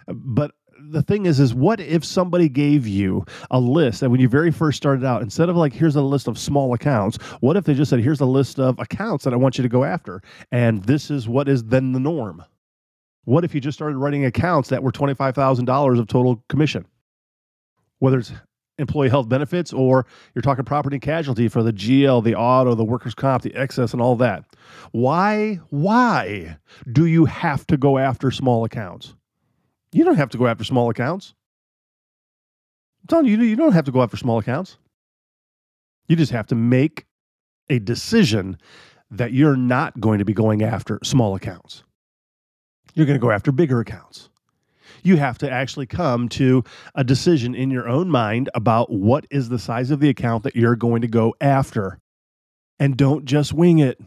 but 0.08 0.52
the 0.90 1.02
thing 1.02 1.26
is 1.26 1.40
is 1.40 1.54
what 1.54 1.80
if 1.80 2.04
somebody 2.04 2.50
gave 2.50 2.88
you 2.88 3.26
a 3.52 3.60
list 3.60 4.02
and 4.02 4.12
when 4.12 4.20
you 4.20 4.28
very 4.28 4.52
first 4.52 4.78
started 4.78 5.06
out 5.06 5.22
instead 5.22 5.50
of 5.50 5.56
like 5.56 5.74
here's 5.74 5.96
a 5.96 6.02
list 6.02 6.28
of 6.28 6.38
small 6.38 6.74
accounts 6.74 7.18
what 7.40 7.56
if 7.56 7.64
they 7.66 7.74
just 7.74 7.90
said 7.90 8.00
here's 8.00 8.22
a 8.22 8.26
list 8.26 8.60
of 8.60 8.78
accounts 8.80 9.24
that 9.24 9.34
i 9.34 9.38
want 9.38 9.58
you 9.58 9.62
to 9.62 9.70
go 9.70 9.84
after 9.84 10.22
and 10.52 10.84
this 10.84 11.10
is 11.10 11.28
what 11.28 11.48
is 11.48 11.64
then 11.66 11.92
the 11.92 12.00
norm 12.00 12.44
what 13.26 13.46
if 13.46 13.56
you 13.56 13.62
just 13.62 13.78
started 13.78 13.98
writing 13.98 14.26
accounts 14.26 14.70
that 14.70 14.84
were 14.84 14.92
$25000 14.92 16.00
of 16.00 16.08
total 16.08 16.44
commission 16.50 16.86
whether 18.00 18.20
it's 18.20 18.34
employee 18.80 19.10
health 19.10 19.30
benefits 19.30 19.72
or 19.72 20.06
you're 20.34 20.42
talking 20.42 20.66
property 20.66 20.96
and 20.96 21.02
casualty 21.02 21.48
for 21.48 21.64
the 21.64 21.72
GL, 21.72 22.24
the 22.24 22.36
auto, 22.36 22.76
the 22.76 22.84
workers' 22.84 23.14
comp, 23.14 23.44
the 23.44 23.54
excess, 23.56 23.94
and 23.94 24.02
all 24.02 24.16
that. 24.16 24.44
Why, 24.92 25.60
why 25.70 26.58
do 26.92 27.06
you 27.06 27.26
have 27.26 27.66
to 27.68 27.78
go 27.78 27.98
after 27.98 28.32
small 28.32 28.66
accounts? 28.66 29.14
You 29.94 30.04
don't 30.04 30.16
have 30.16 30.30
to 30.32 30.38
go 30.38 30.48
after 30.48 30.64
small 30.64 30.90
accounts. 30.90 31.34
I'm 33.04 33.08
telling 33.08 33.26
you, 33.28 33.38
you 33.42 33.56
don't 33.56 33.74
have 33.74 33.86
to 33.86 33.92
go 33.92 34.02
after 34.02 34.18
small 34.18 34.40
accounts. 34.40 34.78
You 36.08 36.16
just 36.16 36.32
have 36.32 36.48
to 36.48 36.56
make 36.56 37.06
a 37.70 37.80
decision 37.80 38.58
that 39.12 39.32
you're 39.32 39.56
not 39.56 40.00
going 40.00 40.20
to 40.20 40.26
be 40.26 40.34
going 40.34 40.64
after 40.64 41.00
small 41.04 41.36
accounts. 41.36 41.84
You're 42.94 43.06
going 43.06 43.20
to 43.20 43.22
go 43.22 43.32
after 43.32 43.52
bigger 43.52 43.80
accounts 43.80 44.30
you 45.04 45.18
have 45.18 45.38
to 45.38 45.52
actually 45.52 45.86
come 45.86 46.30
to 46.30 46.64
a 46.96 47.04
decision 47.04 47.54
in 47.54 47.70
your 47.70 47.88
own 47.88 48.10
mind 48.10 48.50
about 48.56 48.92
what 48.92 49.28
is 49.30 49.50
the 49.50 49.60
size 49.60 49.92
of 49.92 50.00
the 50.00 50.10
account 50.10 50.44
that 50.44 50.56
you're 50.56 50.76
going 50.76 51.02
to 51.02 51.08
go 51.08 51.36
after. 51.42 52.00
And 52.80 52.98
don't 52.98 53.26
just 53.26 53.54
wing 53.54 53.80
it. 53.80 54.00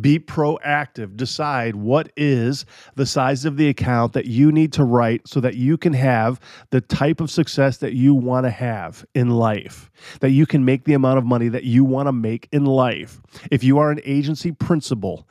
Be 0.00 0.18
proactive. 0.18 1.16
Decide 1.16 1.76
what 1.76 2.10
is 2.16 2.64
the 2.94 3.06
size 3.06 3.44
of 3.44 3.56
the 3.56 3.68
account 3.68 4.12
that 4.14 4.26
you 4.26 4.52
need 4.52 4.72
to 4.74 4.84
write 4.84 5.28
so 5.28 5.40
that 5.40 5.54
you 5.54 5.76
can 5.76 5.92
have 5.92 6.40
the 6.70 6.80
type 6.80 7.20
of 7.20 7.30
success 7.30 7.78
that 7.78 7.94
you 7.94 8.14
want 8.14 8.44
to 8.44 8.50
have 8.50 9.04
in 9.14 9.30
life, 9.30 9.90
that 10.20 10.30
you 10.30 10.46
can 10.46 10.64
make 10.64 10.84
the 10.84 10.94
amount 10.94 11.18
of 11.18 11.24
money 11.24 11.48
that 11.48 11.64
you 11.64 11.84
want 11.84 12.06
to 12.06 12.12
make 12.12 12.48
in 12.52 12.64
life. 12.64 13.20
If 13.50 13.64
you 13.64 13.78
are 13.78 13.90
an 13.90 14.00
agency 14.04 14.52
principal, 14.52 15.28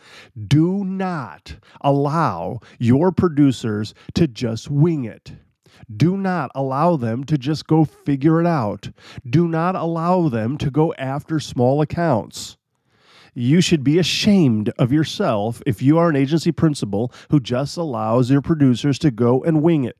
do 0.47 0.83
not 0.83 1.57
allow 1.81 2.59
your 2.79 3.11
producers 3.11 3.93
to 4.15 4.27
just 4.27 4.69
wing 4.69 5.05
it. 5.05 5.33
Do 5.95 6.17
not 6.17 6.51
allow 6.55 6.95
them 6.95 7.23
to 7.25 7.37
just 7.37 7.67
go 7.67 7.83
figure 7.83 8.39
it 8.39 8.47
out. 8.47 8.91
Do 9.27 9.47
not 9.47 9.75
allow 9.75 10.29
them 10.29 10.57
to 10.59 10.69
go 10.69 10.93
after 10.95 11.39
small 11.39 11.81
accounts. 11.81 12.57
You 13.33 13.61
should 13.61 13.83
be 13.83 13.97
ashamed 13.97 14.71
of 14.77 14.91
yourself 14.91 15.61
if 15.65 15.81
you 15.81 15.97
are 15.97 16.09
an 16.09 16.15
agency 16.15 16.51
principal 16.51 17.11
who 17.31 17.39
just 17.39 17.77
allows 17.77 18.29
your 18.29 18.41
producers 18.41 18.99
to 18.99 19.11
go 19.11 19.43
and 19.43 19.63
wing 19.63 19.83
it. 19.85 19.97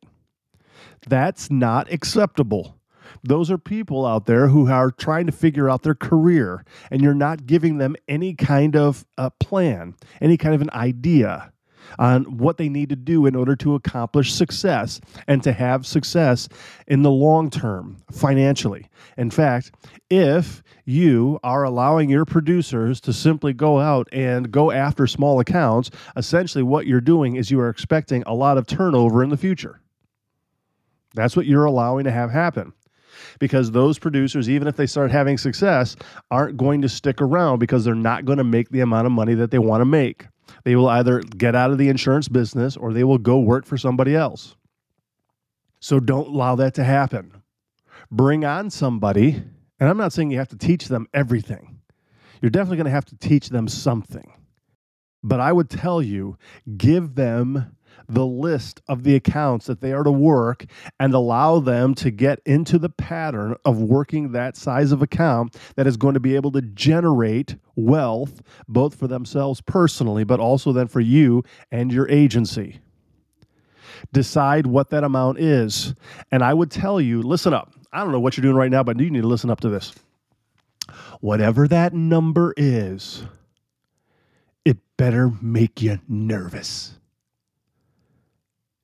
That's 1.08 1.50
not 1.50 1.92
acceptable. 1.92 2.78
Those 3.24 3.50
are 3.50 3.58
people 3.58 4.06
out 4.06 4.26
there 4.26 4.48
who 4.48 4.70
are 4.70 4.92
trying 4.92 5.26
to 5.26 5.32
figure 5.32 5.70
out 5.70 5.84
their 5.84 5.96
career, 5.96 6.64
and 6.92 7.02
you're 7.02 7.14
not 7.14 7.46
giving 7.46 7.78
them 7.78 7.96
any 8.08 8.34
kind 8.34 8.76
of 8.76 9.06
a 9.18 9.32
plan, 9.32 9.96
any 10.22 10.38
kind 10.38 10.54
of 10.56 10.62
an 10.62 10.72
idea 10.72 11.52
on 12.00 12.24
what 12.38 12.58
they 12.58 12.70
need 12.70 12.90
to 12.90 12.96
do 12.96 13.26
in 13.26 13.36
order 13.36 13.56
to 13.58 13.76
accomplish 13.76 14.34
success 14.34 15.00
and 15.28 15.44
to 15.44 15.52
have 15.52 15.86
success 15.86 16.50
in 16.88 17.04
the 17.04 17.12
long 17.12 17.50
term 17.50 17.98
financially. 18.12 18.88
In 19.18 19.30
fact, 19.30 19.72
if 20.10 20.64
you 20.86 21.40
are 21.44 21.64
allowing 21.64 22.10
your 22.10 22.26
producers 22.26 23.00
to 23.02 23.14
simply 23.14 23.54
go 23.54 23.80
out 23.80 24.08
and 24.12 24.52
go 24.52 24.72
after 24.72 25.08
small 25.08 25.40
accounts, 25.40 25.90
essentially 26.16 26.64
what 26.64 26.88
you're 26.88 27.02
doing 27.02 27.36
is 27.36 27.52
you 27.52 27.60
are 27.60 27.70
expecting 27.70 28.24
a 28.26 28.34
lot 28.34 28.58
of 28.58 28.68
turnover 28.68 29.24
in 29.24 29.30
the 29.30 29.38
future. 29.38 29.80
That's 31.14 31.36
what 31.36 31.46
you're 31.46 31.66
allowing 31.66 32.06
to 32.06 32.12
have 32.12 32.32
happen 32.32 32.74
because 33.40 33.72
those 33.72 34.00
producers, 34.00 34.50
even 34.50 34.68
if 34.68 34.76
they 34.76 34.86
start 34.86 35.12
having 35.12 35.38
success, 35.38 35.96
aren't 36.32 36.58
going 36.58 36.82
to 36.82 36.90
stick 36.90 37.22
around 37.22 37.60
because 37.60 37.84
they're 37.84 37.96
not 37.96 38.26
going 38.26 38.38
to 38.38 38.44
make 38.44 38.70
the 38.70 38.82
amount 38.82 39.06
of 39.06 39.12
money 39.12 39.34
that 39.36 39.52
they 39.52 39.60
want 39.60 39.82
to 39.82 39.86
make. 39.86 40.26
They 40.64 40.76
will 40.76 40.88
either 40.88 41.22
get 41.22 41.56
out 41.56 41.72
of 41.72 41.78
the 41.78 41.90
insurance 41.90 42.28
business 42.28 42.78
or 42.78 42.94
they 42.94 43.04
will 43.04 43.18
go 43.18 43.40
work 43.40 43.66
for 43.66 43.78
somebody 43.78 44.16
else. 44.16 44.56
So 45.80 46.00
don't 46.00 46.28
allow 46.28 46.56
that 46.56 46.74
to 46.76 46.84
happen. 46.84 47.42
Bring 48.10 48.46
on 48.46 48.70
somebody, 48.70 49.44
and 49.80 49.90
I'm 49.90 49.98
not 49.98 50.14
saying 50.14 50.32
you 50.32 50.38
have 50.38 50.50
to 50.50 50.58
teach 50.58 50.88
them 50.88 51.08
everything. 51.14 51.80
You're 52.42 52.50
definitely 52.50 52.78
going 52.78 52.86
to 52.86 52.92
have 52.92 53.06
to 53.06 53.18
teach 53.18 53.50
them 53.50 53.68
something. 53.68 54.34
But 55.24 55.40
I 55.40 55.52
would 55.52 55.70
tell 55.70 56.02
you 56.02 56.38
give 56.78 57.16
them 57.16 57.76
the 58.08 58.26
list 58.26 58.82
of 58.88 59.04
the 59.04 59.16
accounts 59.16 59.66
that 59.68 59.82
they 59.82 59.94
are 59.94 60.04
to 60.04 60.12
work 60.12 60.66
and 61.00 61.14
allow 61.14 61.60
them 61.60 61.94
to 61.96 62.12
get 62.12 62.40
into 62.46 62.78
the 62.78 62.90
pattern 62.90 63.56
of 63.66 63.82
working 63.82 64.32
that 64.32 64.56
size 64.58 64.92
of 64.92 65.02
account 65.02 65.58
that 65.76 65.88
is 65.88 65.98
going 65.98 66.14
to 66.14 66.20
be 66.20 66.36
able 66.36 66.52
to 66.52 66.62
generate 66.62 67.56
wealth 67.76 68.42
both 68.68 68.96
for 68.96 69.08
themselves 69.08 69.62
personally, 69.62 70.24
but 70.24 70.40
also 70.40 70.72
then 70.72 70.88
for 70.88 71.00
you 71.00 71.44
and 71.72 71.92
your 71.92 72.10
agency. 72.10 72.80
Decide 74.12 74.68
what 74.68 74.90
that 74.90 75.04
amount 75.04 75.40
is. 75.40 75.96
And 76.32 76.44
I 76.44 76.54
would 76.54 76.72
tell 76.72 77.00
you 77.00 77.22
listen 77.22 77.54
up. 77.54 77.74
I 77.92 78.00
don't 78.00 78.12
know 78.12 78.20
what 78.20 78.36
you're 78.36 78.42
doing 78.42 78.56
right 78.56 78.72
now, 78.72 78.84
but 78.84 79.00
you 79.00 79.10
need 79.10 79.22
to 79.22 79.28
listen 79.28 79.50
up 79.50 79.62
to 79.62 79.70
this. 79.70 79.94
Whatever 81.22 81.68
that 81.70 81.94
number 81.94 82.54
is, 82.58 83.24
it 84.66 84.78
better 84.98 85.32
make 85.42 85.82
you 85.82 86.00
nervous. 86.08 86.98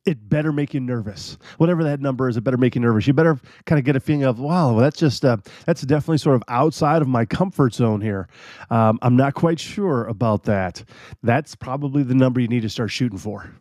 It 0.05 0.29
better 0.29 0.51
make 0.51 0.73
you 0.73 0.79
nervous. 0.79 1.37
Whatever 1.57 1.83
that 1.83 1.99
number 1.99 2.29
is, 2.29 2.37
it 2.37 2.43
better 2.43 2.57
make 2.57 2.75
you 2.75 2.81
nervous. 2.81 3.05
You 3.05 3.13
better 3.13 3.39
kind 3.65 3.77
of 3.77 3.85
get 3.85 3.95
a 3.95 3.99
feeling 3.99 4.23
of, 4.23 4.39
wow, 4.39 4.77
that's 4.79 4.97
just 4.97 5.25
uh, 5.25 5.37
that's 5.65 5.81
definitely 5.81 6.17
sort 6.19 6.35
of 6.35 6.43
outside 6.47 7.01
of 7.01 7.07
my 7.07 7.25
comfort 7.25 7.73
zone 7.73 8.01
here. 8.01 8.27
Um, 8.69 8.97
I'm 9.01 9.15
not 9.15 9.33
quite 9.33 9.59
sure 9.59 10.05
about 10.05 10.43
that. 10.43 10.83
That's 11.21 11.55
probably 11.55 12.03
the 12.03 12.15
number 12.15 12.39
you 12.39 12.47
need 12.47 12.61
to 12.61 12.69
start 12.69 12.91
shooting 12.91 13.17
for, 13.17 13.51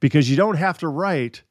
because 0.00 0.30
you 0.30 0.36
don't 0.36 0.56
have 0.56 0.78
to 0.78 0.88
write, 0.88 1.42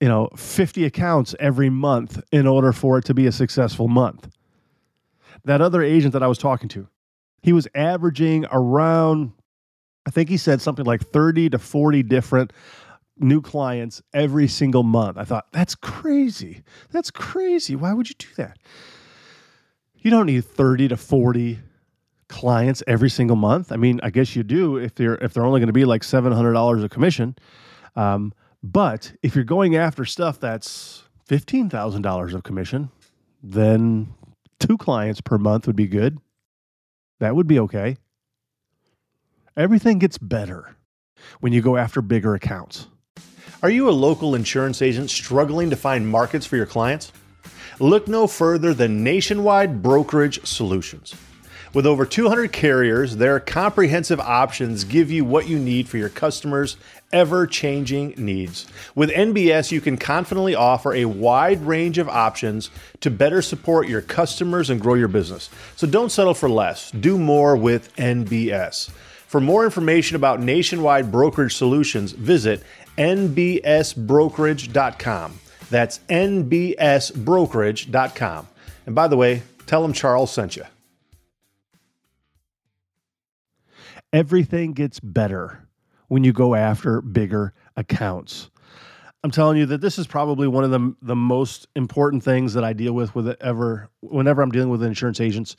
you 0.00 0.08
know, 0.08 0.28
50 0.36 0.84
accounts 0.84 1.34
every 1.38 1.70
month 1.70 2.20
in 2.32 2.46
order 2.46 2.72
for 2.72 2.98
it 2.98 3.04
to 3.06 3.14
be 3.14 3.26
a 3.26 3.32
successful 3.32 3.88
month. 3.88 4.28
That 5.44 5.60
other 5.60 5.82
agent 5.82 6.12
that 6.12 6.22
I 6.22 6.28
was 6.28 6.38
talking 6.38 6.68
to, 6.70 6.88
he 7.42 7.52
was 7.52 7.68
averaging 7.74 8.46
around 8.50 9.32
I 10.04 10.10
think 10.10 10.28
he 10.28 10.36
said 10.36 10.60
something 10.60 10.84
like 10.84 11.00
30 11.10 11.50
to 11.50 11.58
40 11.58 12.02
different 12.02 12.52
new 13.22 13.40
clients 13.40 14.02
every 14.12 14.48
single 14.48 14.82
month. 14.82 15.16
I 15.18 15.24
thought, 15.24 15.46
that's 15.52 15.74
crazy. 15.74 16.62
That's 16.90 17.10
crazy. 17.10 17.76
Why 17.76 17.92
would 17.92 18.08
you 18.08 18.14
do 18.18 18.28
that? 18.36 18.58
You 19.98 20.10
don't 20.10 20.26
need 20.26 20.44
30 20.44 20.88
to 20.88 20.96
40 20.96 21.60
clients 22.28 22.82
every 22.86 23.10
single 23.10 23.36
month. 23.36 23.70
I 23.70 23.76
mean, 23.76 24.00
I 24.02 24.10
guess 24.10 24.34
you 24.34 24.42
do 24.42 24.76
if 24.76 24.94
they're 24.94 25.16
if 25.16 25.34
they're 25.34 25.44
only 25.44 25.60
going 25.60 25.68
to 25.68 25.72
be 25.72 25.84
like 25.84 26.02
$700 26.02 26.84
a 26.84 26.88
commission. 26.88 27.36
Um, 27.94 28.32
but 28.62 29.12
if 29.22 29.34
you're 29.34 29.44
going 29.44 29.76
after 29.76 30.04
stuff 30.04 30.40
that's 30.40 31.04
$15,000 31.28 32.34
of 32.34 32.42
commission, 32.42 32.90
then 33.42 34.14
two 34.58 34.78
clients 34.78 35.20
per 35.20 35.38
month 35.38 35.66
would 35.66 35.76
be 35.76 35.86
good. 35.86 36.18
That 37.20 37.36
would 37.36 37.46
be 37.46 37.58
okay. 37.60 37.96
Everything 39.56 39.98
gets 39.98 40.18
better 40.18 40.76
when 41.40 41.52
you 41.52 41.60
go 41.60 41.76
after 41.76 42.00
bigger 42.00 42.34
accounts. 42.34 42.88
Are 43.64 43.70
you 43.70 43.88
a 43.88 43.92
local 43.92 44.34
insurance 44.34 44.82
agent 44.82 45.08
struggling 45.08 45.70
to 45.70 45.76
find 45.76 46.08
markets 46.08 46.44
for 46.46 46.56
your 46.56 46.66
clients? 46.66 47.12
Look 47.78 48.08
no 48.08 48.26
further 48.26 48.74
than 48.74 49.04
Nationwide 49.04 49.84
Brokerage 49.84 50.44
Solutions. 50.44 51.14
With 51.72 51.86
over 51.86 52.04
200 52.04 52.50
carriers, 52.50 53.18
their 53.18 53.38
comprehensive 53.38 54.18
options 54.18 54.82
give 54.82 55.12
you 55.12 55.24
what 55.24 55.46
you 55.46 55.60
need 55.60 55.88
for 55.88 55.96
your 55.96 56.08
customers' 56.08 56.76
ever 57.12 57.46
changing 57.46 58.14
needs. 58.16 58.66
With 58.96 59.10
NBS, 59.10 59.70
you 59.70 59.80
can 59.80 59.96
confidently 59.96 60.56
offer 60.56 60.92
a 60.94 61.04
wide 61.04 61.64
range 61.64 61.98
of 61.98 62.08
options 62.08 62.68
to 62.98 63.12
better 63.12 63.40
support 63.42 63.86
your 63.86 64.02
customers 64.02 64.70
and 64.70 64.80
grow 64.80 64.94
your 64.94 65.06
business. 65.06 65.50
So 65.76 65.86
don't 65.86 66.10
settle 66.10 66.34
for 66.34 66.50
less, 66.50 66.90
do 66.90 67.16
more 67.16 67.56
with 67.56 67.94
NBS. 67.94 68.90
For 69.32 69.40
more 69.40 69.64
information 69.64 70.16
about 70.16 70.40
nationwide 70.40 71.10
brokerage 71.10 71.54
solutions, 71.54 72.12
visit 72.12 72.62
nbsbrokerage.com. 72.98 75.38
That's 75.70 75.98
nbsbrokerage.com. 76.00 78.48
And 78.86 78.94
by 78.94 79.08
the 79.08 79.16
way, 79.16 79.42
tell 79.66 79.82
them 79.82 79.92
Charles 79.92 80.32
sent 80.32 80.54
you. 80.56 80.62
Everything 84.12 84.74
gets 84.74 85.00
better 85.00 85.66
when 86.08 86.22
you 86.24 86.34
go 86.34 86.54
after 86.54 87.00
bigger 87.00 87.54
accounts. 87.76 88.50
I'm 89.24 89.30
telling 89.30 89.56
you 89.56 89.66
that 89.66 89.80
this 89.80 89.98
is 89.98 90.06
probably 90.06 90.48
one 90.48 90.64
of 90.64 90.70
the 90.70 90.94
the 91.00 91.14
most 91.14 91.68
important 91.76 92.24
things 92.24 92.54
that 92.54 92.64
I 92.64 92.72
deal 92.72 92.92
with 92.92 93.14
with 93.14 93.28
ever 93.40 93.88
whenever 94.00 94.42
I'm 94.42 94.50
dealing 94.50 94.68
with 94.68 94.82
insurance 94.82 95.20
agents 95.20 95.54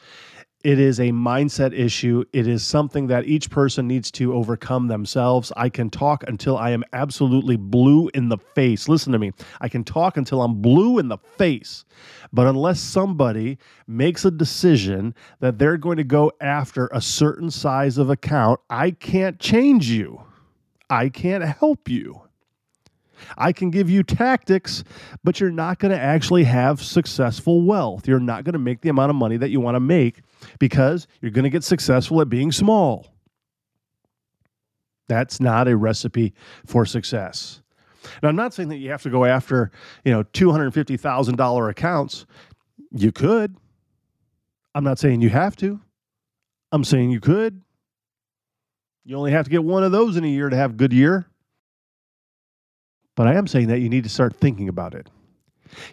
it 0.63 0.79
is 0.79 0.99
a 0.99 1.09
mindset 1.09 1.77
issue. 1.77 2.23
It 2.31 2.47
is 2.47 2.63
something 2.63 3.07
that 3.07 3.25
each 3.25 3.49
person 3.49 3.85
needs 3.85 4.09
to 4.11 4.33
overcome 4.33 4.87
themselves. 4.87 5.51
I 5.57 5.67
can 5.67 5.89
talk 5.89 6.23
until 6.27 6.57
I 6.57 6.69
am 6.69 6.85
absolutely 6.93 7.57
blue 7.57 8.09
in 8.13 8.29
the 8.29 8.37
face. 8.37 8.87
Listen 8.87 9.11
to 9.11 9.19
me. 9.19 9.33
I 9.59 9.67
can 9.67 9.83
talk 9.83 10.15
until 10.15 10.41
I'm 10.41 10.61
blue 10.61 10.99
in 10.99 11.09
the 11.09 11.17
face. 11.17 11.83
But 12.31 12.47
unless 12.47 12.79
somebody 12.79 13.57
makes 13.87 14.23
a 14.23 14.31
decision 14.31 15.13
that 15.41 15.59
they're 15.59 15.77
going 15.77 15.97
to 15.97 16.05
go 16.05 16.31
after 16.39 16.87
a 16.93 17.01
certain 17.01 17.51
size 17.51 17.97
of 17.97 18.09
account, 18.09 18.61
I 18.69 18.91
can't 18.91 19.39
change 19.39 19.89
you. 19.89 20.23
I 20.89 21.09
can't 21.09 21.43
help 21.43 21.89
you. 21.89 22.21
I 23.37 23.51
can 23.51 23.69
give 23.69 23.89
you 23.89 24.03
tactics, 24.03 24.83
but 25.23 25.39
you're 25.39 25.51
not 25.51 25.79
going 25.79 25.91
to 25.91 25.99
actually 25.99 26.43
have 26.43 26.81
successful 26.81 27.61
wealth. 27.61 28.07
You're 28.07 28.19
not 28.19 28.43
going 28.43 28.53
to 28.53 28.59
make 28.59 28.81
the 28.81 28.89
amount 28.89 29.09
of 29.09 29.15
money 29.15 29.37
that 29.37 29.49
you 29.49 29.59
want 29.59 29.75
to 29.75 29.79
make 29.79 30.21
because 30.59 31.07
you're 31.21 31.31
going 31.31 31.43
to 31.43 31.49
get 31.49 31.63
successful 31.63 32.21
at 32.21 32.29
being 32.29 32.51
small. 32.51 33.07
That's 35.07 35.39
not 35.39 35.67
a 35.67 35.75
recipe 35.75 36.33
for 36.65 36.85
success. 36.85 37.61
Now, 38.21 38.29
I'm 38.29 38.35
not 38.35 38.53
saying 38.53 38.69
that 38.69 38.77
you 38.77 38.89
have 38.89 39.03
to 39.03 39.09
go 39.09 39.25
after, 39.25 39.71
you 40.03 40.11
know, 40.11 40.23
$250,000 40.23 41.69
accounts. 41.69 42.25
You 42.91 43.11
could. 43.11 43.55
I'm 44.75 44.83
not 44.83 44.99
saying 44.99 45.21
you 45.21 45.29
have 45.29 45.55
to. 45.57 45.79
I'm 46.71 46.83
saying 46.83 47.11
you 47.11 47.19
could. 47.19 47.61
You 49.05 49.17
only 49.17 49.31
have 49.31 49.45
to 49.45 49.51
get 49.51 49.63
one 49.63 49.83
of 49.83 49.91
those 49.91 50.17
in 50.17 50.23
a 50.23 50.27
year 50.27 50.49
to 50.49 50.55
have 50.55 50.71
a 50.71 50.75
good 50.75 50.93
year. 50.93 51.27
But 53.15 53.27
I 53.27 53.35
am 53.35 53.47
saying 53.47 53.67
that 53.67 53.79
you 53.79 53.89
need 53.89 54.03
to 54.05 54.09
start 54.09 54.37
thinking 54.37 54.69
about 54.69 54.95
it. 54.95 55.09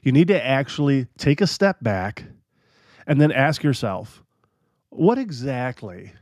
You 0.02 0.12
need 0.12 0.28
to 0.28 0.46
actually 0.46 1.06
take 1.18 1.40
a 1.40 1.46
step 1.46 1.78
back 1.82 2.24
and 3.06 3.20
then 3.20 3.32
ask 3.32 3.62
yourself, 3.62 4.22
what 4.90 5.18
exactly 5.18 6.12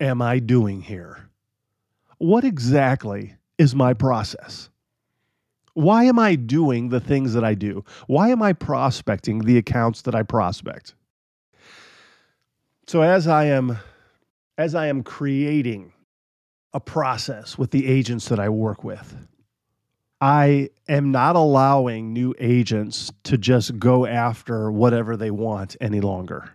am 0.00 0.22
I 0.22 0.38
doing 0.38 0.80
here? 0.80 1.28
What 2.18 2.44
exactly 2.44 3.34
is 3.58 3.74
my 3.74 3.94
process? 3.94 4.68
Why 5.74 6.04
am 6.04 6.18
I 6.18 6.34
doing 6.34 6.90
the 6.90 7.00
things 7.00 7.32
that 7.34 7.44
I 7.44 7.54
do? 7.54 7.84
Why 8.06 8.28
am 8.28 8.42
I 8.42 8.52
prospecting 8.52 9.40
the 9.40 9.56
accounts 9.58 10.02
that 10.02 10.14
I 10.14 10.22
prospect? 10.22 10.94
So 12.86 13.02
as 13.02 13.26
I 13.26 13.46
am 13.46 13.78
as 14.58 14.74
I 14.74 14.86
am 14.88 15.02
creating 15.02 15.92
a 16.74 16.80
process 16.80 17.56
with 17.56 17.70
the 17.70 17.86
agents 17.86 18.28
that 18.28 18.38
I 18.38 18.50
work 18.50 18.84
with, 18.84 19.16
I 20.20 20.68
am 20.88 21.10
not 21.10 21.36
allowing 21.36 22.12
new 22.12 22.34
agents 22.38 23.10
to 23.24 23.38
just 23.38 23.78
go 23.78 24.06
after 24.06 24.70
whatever 24.70 25.16
they 25.16 25.30
want 25.30 25.76
any 25.80 26.00
longer. 26.00 26.52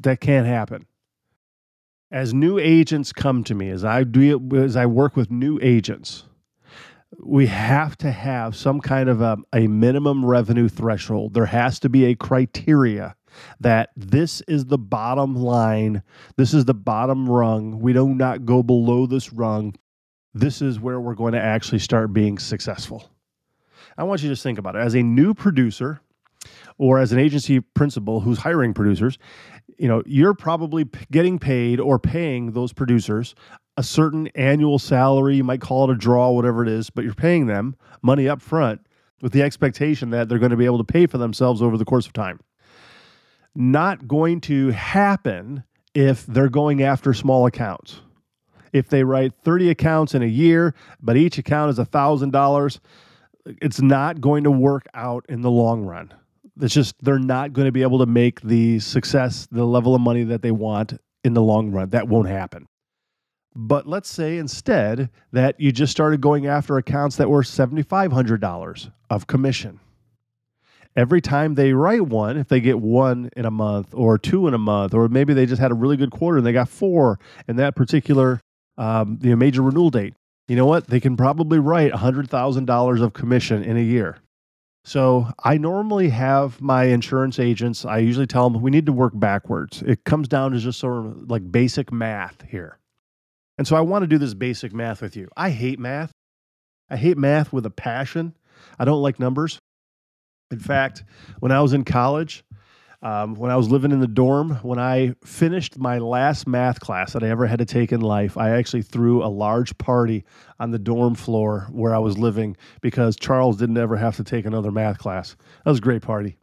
That 0.00 0.20
can't 0.20 0.46
happen. 0.46 0.86
As 2.10 2.34
new 2.34 2.58
agents 2.58 3.12
come 3.12 3.44
to 3.44 3.54
me, 3.54 3.70
as 3.70 3.84
I 3.84 4.04
do, 4.04 4.40
as 4.56 4.76
I 4.76 4.86
work 4.86 5.16
with 5.16 5.30
new 5.30 5.58
agents, 5.62 6.24
we 7.18 7.46
have 7.46 7.96
to 7.98 8.10
have 8.10 8.56
some 8.56 8.80
kind 8.80 9.08
of 9.08 9.20
a, 9.20 9.38
a 9.52 9.66
minimum 9.66 10.24
revenue 10.24 10.68
threshold. 10.68 11.34
There 11.34 11.46
has 11.46 11.78
to 11.80 11.88
be 11.88 12.06
a 12.06 12.14
criteria 12.14 13.16
that 13.60 13.90
this 13.96 14.42
is 14.42 14.66
the 14.66 14.78
bottom 14.78 15.34
line. 15.36 16.02
This 16.36 16.52
is 16.52 16.64
the 16.64 16.74
bottom 16.74 17.28
rung. 17.28 17.80
We 17.80 17.92
do 17.92 18.08
not 18.08 18.44
go 18.44 18.62
below 18.62 19.06
this 19.06 19.32
rung. 19.32 19.74
This 20.34 20.62
is 20.62 20.78
where 20.78 21.00
we're 21.00 21.14
going 21.14 21.32
to 21.32 21.40
actually 21.40 21.80
start 21.80 22.12
being 22.12 22.38
successful. 22.38 23.10
I 23.96 24.04
want 24.04 24.22
you 24.22 24.28
to 24.28 24.34
just 24.34 24.42
think 24.42 24.58
about 24.58 24.76
it. 24.76 24.80
As 24.80 24.94
a 24.94 25.02
new 25.02 25.34
producer 25.34 26.00
or 26.78 26.98
as 26.98 27.12
an 27.12 27.18
agency 27.18 27.60
principal 27.60 28.20
who's 28.20 28.38
hiring 28.38 28.72
producers, 28.72 29.18
you 29.80 29.88
know, 29.88 30.02
you're 30.04 30.34
probably 30.34 30.86
getting 31.10 31.38
paid 31.38 31.80
or 31.80 31.98
paying 31.98 32.52
those 32.52 32.70
producers 32.70 33.34
a 33.78 33.82
certain 33.82 34.26
annual 34.34 34.78
salary. 34.78 35.36
You 35.36 35.44
might 35.44 35.62
call 35.62 35.88
it 35.88 35.94
a 35.94 35.96
draw, 35.96 36.30
whatever 36.32 36.62
it 36.62 36.68
is, 36.68 36.90
but 36.90 37.02
you're 37.02 37.14
paying 37.14 37.46
them 37.46 37.74
money 38.02 38.28
up 38.28 38.42
front 38.42 38.86
with 39.22 39.32
the 39.32 39.40
expectation 39.40 40.10
that 40.10 40.28
they're 40.28 40.38
going 40.38 40.50
to 40.50 40.56
be 40.56 40.66
able 40.66 40.76
to 40.76 40.84
pay 40.84 41.06
for 41.06 41.16
themselves 41.16 41.62
over 41.62 41.78
the 41.78 41.86
course 41.86 42.06
of 42.06 42.12
time. 42.12 42.40
Not 43.54 44.06
going 44.06 44.42
to 44.42 44.68
happen 44.68 45.64
if 45.94 46.26
they're 46.26 46.50
going 46.50 46.82
after 46.82 47.14
small 47.14 47.46
accounts. 47.46 48.02
If 48.74 48.90
they 48.90 49.02
write 49.02 49.32
30 49.44 49.70
accounts 49.70 50.14
in 50.14 50.22
a 50.22 50.26
year, 50.26 50.74
but 51.00 51.16
each 51.16 51.38
account 51.38 51.70
is 51.70 51.78
$1,000, 51.78 52.80
it's 53.46 53.80
not 53.80 54.20
going 54.20 54.44
to 54.44 54.50
work 54.50 54.86
out 54.92 55.24
in 55.26 55.40
the 55.40 55.50
long 55.50 55.86
run. 55.86 56.12
It's 56.62 56.74
just 56.74 56.94
they're 57.02 57.18
not 57.18 57.52
going 57.52 57.66
to 57.66 57.72
be 57.72 57.82
able 57.82 57.98
to 57.98 58.06
make 58.06 58.40
the 58.40 58.78
success, 58.80 59.48
the 59.50 59.64
level 59.64 59.94
of 59.94 60.00
money 60.00 60.24
that 60.24 60.42
they 60.42 60.50
want 60.50 60.94
in 61.24 61.34
the 61.34 61.42
long 61.42 61.70
run. 61.70 61.90
That 61.90 62.08
won't 62.08 62.28
happen. 62.28 62.66
But 63.54 63.86
let's 63.86 64.08
say 64.08 64.38
instead 64.38 65.10
that 65.32 65.60
you 65.60 65.72
just 65.72 65.90
started 65.90 66.20
going 66.20 66.46
after 66.46 66.76
accounts 66.76 67.16
that 67.16 67.28
were 67.28 67.42
$7,500 67.42 68.92
of 69.08 69.26
commission. 69.26 69.80
Every 70.96 71.20
time 71.20 71.54
they 71.54 71.72
write 71.72 72.06
one, 72.06 72.36
if 72.36 72.48
they 72.48 72.60
get 72.60 72.80
one 72.80 73.30
in 73.36 73.44
a 73.44 73.50
month 73.50 73.88
or 73.92 74.18
two 74.18 74.46
in 74.48 74.54
a 74.54 74.58
month, 74.58 74.92
or 74.92 75.08
maybe 75.08 75.34
they 75.34 75.46
just 75.46 75.60
had 75.60 75.70
a 75.70 75.74
really 75.74 75.96
good 75.96 76.10
quarter 76.10 76.38
and 76.38 76.46
they 76.46 76.52
got 76.52 76.68
four 76.68 77.18
in 77.48 77.56
that 77.56 77.74
particular 77.76 78.40
um, 78.80 79.18
the 79.20 79.34
major 79.34 79.62
renewal 79.62 79.90
date, 79.90 80.14
you 80.48 80.56
know 80.56 80.66
what? 80.66 80.86
They 80.88 81.00
can 81.00 81.16
probably 81.16 81.58
write 81.58 81.92
$100,000 81.92 83.02
of 83.02 83.12
commission 83.12 83.62
in 83.62 83.76
a 83.76 83.82
year. 83.82 84.18
So 84.90 85.28
I 85.44 85.56
normally 85.56 86.08
have 86.08 86.60
my 86.60 86.86
insurance 86.86 87.38
agents, 87.38 87.84
I 87.84 87.98
usually 87.98 88.26
tell 88.26 88.50
them 88.50 88.60
we 88.60 88.72
need 88.72 88.86
to 88.86 88.92
work 88.92 89.12
backwards. 89.14 89.82
It 89.82 90.02
comes 90.02 90.26
down 90.26 90.50
to 90.50 90.58
just 90.58 90.80
sort 90.80 91.06
of 91.06 91.30
like 91.30 91.52
basic 91.52 91.92
math 91.92 92.42
here. 92.48 92.76
And 93.56 93.68
so 93.68 93.76
I 93.76 93.82
want 93.82 94.02
to 94.02 94.08
do 94.08 94.18
this 94.18 94.34
basic 94.34 94.74
math 94.74 95.00
with 95.00 95.14
you. 95.14 95.28
I 95.36 95.50
hate 95.50 95.78
math. 95.78 96.10
I 96.90 96.96
hate 96.96 97.16
math 97.16 97.52
with 97.52 97.66
a 97.66 97.70
passion. 97.70 98.34
I 98.80 98.84
don't 98.84 99.00
like 99.00 99.20
numbers. 99.20 99.60
In 100.50 100.58
fact, 100.58 101.04
when 101.38 101.52
I 101.52 101.60
was 101.60 101.72
in 101.72 101.84
college, 101.84 102.42
um, 103.02 103.34
when 103.34 103.50
I 103.50 103.56
was 103.56 103.70
living 103.70 103.92
in 103.92 104.00
the 104.00 104.06
dorm, 104.06 104.56
when 104.62 104.78
I 104.78 105.14
finished 105.24 105.78
my 105.78 105.98
last 105.98 106.46
math 106.46 106.80
class 106.80 107.14
that 107.14 107.22
I 107.22 107.28
ever 107.28 107.46
had 107.46 107.58
to 107.60 107.64
take 107.64 107.92
in 107.92 108.02
life, 108.02 108.36
I 108.36 108.50
actually 108.50 108.82
threw 108.82 109.24
a 109.24 109.28
large 109.28 109.76
party 109.78 110.24
on 110.58 110.70
the 110.70 110.78
dorm 110.78 111.14
floor 111.14 111.66
where 111.70 111.94
I 111.94 111.98
was 111.98 112.18
living 112.18 112.56
because 112.82 113.16
Charles 113.16 113.56
didn't 113.56 113.78
ever 113.78 113.96
have 113.96 114.16
to 114.16 114.24
take 114.24 114.44
another 114.44 114.70
math 114.70 114.98
class. 114.98 115.34
That 115.64 115.70
was 115.70 115.78
a 115.78 115.82
great 115.82 116.02
party. 116.02 116.36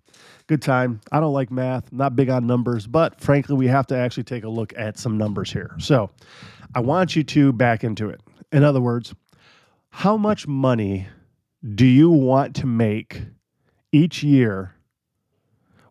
Good 0.48 0.62
time. 0.62 1.02
I 1.12 1.20
don't 1.20 1.34
like 1.34 1.52
math, 1.52 1.92
not 1.92 2.16
big 2.16 2.30
on 2.30 2.48
numbers, 2.48 2.88
but 2.88 3.20
frankly, 3.22 3.56
we 3.56 3.68
have 3.68 3.86
to 3.88 3.98
actually 3.98 4.24
take 4.24 4.44
a 4.44 4.50
look 4.50 4.74
at 4.78 4.98
some 4.98 5.18
numbers 5.18 5.52
here. 5.52 5.76
So 5.78 6.10
I 6.74 6.80
want 6.80 7.16
you 7.16 7.24
to 7.24 7.54
back 7.54 7.84
into 7.84 8.10
it. 8.10 8.22
In 8.52 8.64
other 8.64 8.82
words, 8.82 9.14
how 9.90 10.18
much 10.18 10.48
money 10.48 11.08
do 11.76 11.86
you 11.86 12.10
want 12.10 12.56
to 12.56 12.66
make 12.66 13.22
each 13.92 14.24
year 14.24 14.74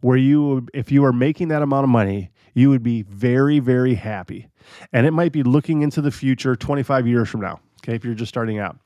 where 0.01 0.17
you 0.17 0.67
if 0.75 0.91
you 0.91 1.05
are 1.05 1.13
making 1.13 1.49
that 1.49 1.63
amount 1.63 1.85
of 1.85 1.91
money 1.91 2.31
you 2.55 2.71
would 2.71 2.83
be 2.83 3.03
very 3.03 3.59
very 3.59 3.95
happy 3.95 4.49
and 4.93 5.07
it 5.07 5.13
might 5.13 5.33
be 5.33 5.43
looking 5.43 5.83
into 5.83 6.01
the 6.01 6.11
future 6.11 6.57
25 6.57 7.07
years 7.07 7.29
from 7.29 7.41
now 7.41 7.61
okay 7.83 7.95
if 7.95 8.05
you're 8.05 8.15
just 8.15 8.29
starting 8.29 8.59
out 8.59 8.77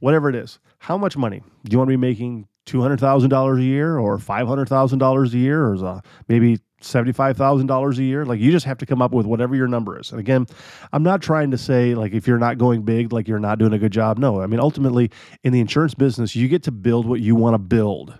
whatever 0.00 0.28
it 0.28 0.34
is 0.34 0.58
how 0.78 0.96
much 0.96 1.16
money 1.16 1.42
do 1.64 1.72
you 1.72 1.78
want 1.78 1.88
to 1.88 1.92
be 1.92 1.96
making 1.96 2.46
$200000 2.66 3.58
a 3.58 3.62
year 3.62 3.98
or 3.98 4.18
$500000 4.18 5.32
a 5.32 5.36
year 5.36 5.66
or 5.66 5.84
uh, 5.84 6.00
maybe 6.28 6.58
$75,000 6.80 7.98
a 7.98 8.02
year. 8.02 8.24
Like 8.24 8.40
you 8.40 8.50
just 8.52 8.66
have 8.66 8.78
to 8.78 8.86
come 8.86 9.02
up 9.02 9.12
with 9.12 9.26
whatever 9.26 9.56
your 9.56 9.68
number 9.68 9.98
is. 9.98 10.10
And 10.10 10.20
again, 10.20 10.46
I'm 10.92 11.02
not 11.02 11.22
trying 11.22 11.50
to 11.52 11.58
say 11.58 11.94
like 11.94 12.12
if 12.12 12.26
you're 12.26 12.38
not 12.38 12.58
going 12.58 12.82
big, 12.82 13.12
like 13.12 13.28
you're 13.28 13.38
not 13.38 13.58
doing 13.58 13.72
a 13.72 13.78
good 13.78 13.92
job. 13.92 14.18
No, 14.18 14.40
I 14.40 14.46
mean, 14.46 14.60
ultimately 14.60 15.10
in 15.42 15.52
the 15.52 15.60
insurance 15.60 15.94
business, 15.94 16.36
you 16.36 16.48
get 16.48 16.62
to 16.64 16.72
build 16.72 17.06
what 17.06 17.20
you 17.20 17.34
want 17.34 17.54
to 17.54 17.58
build. 17.58 18.14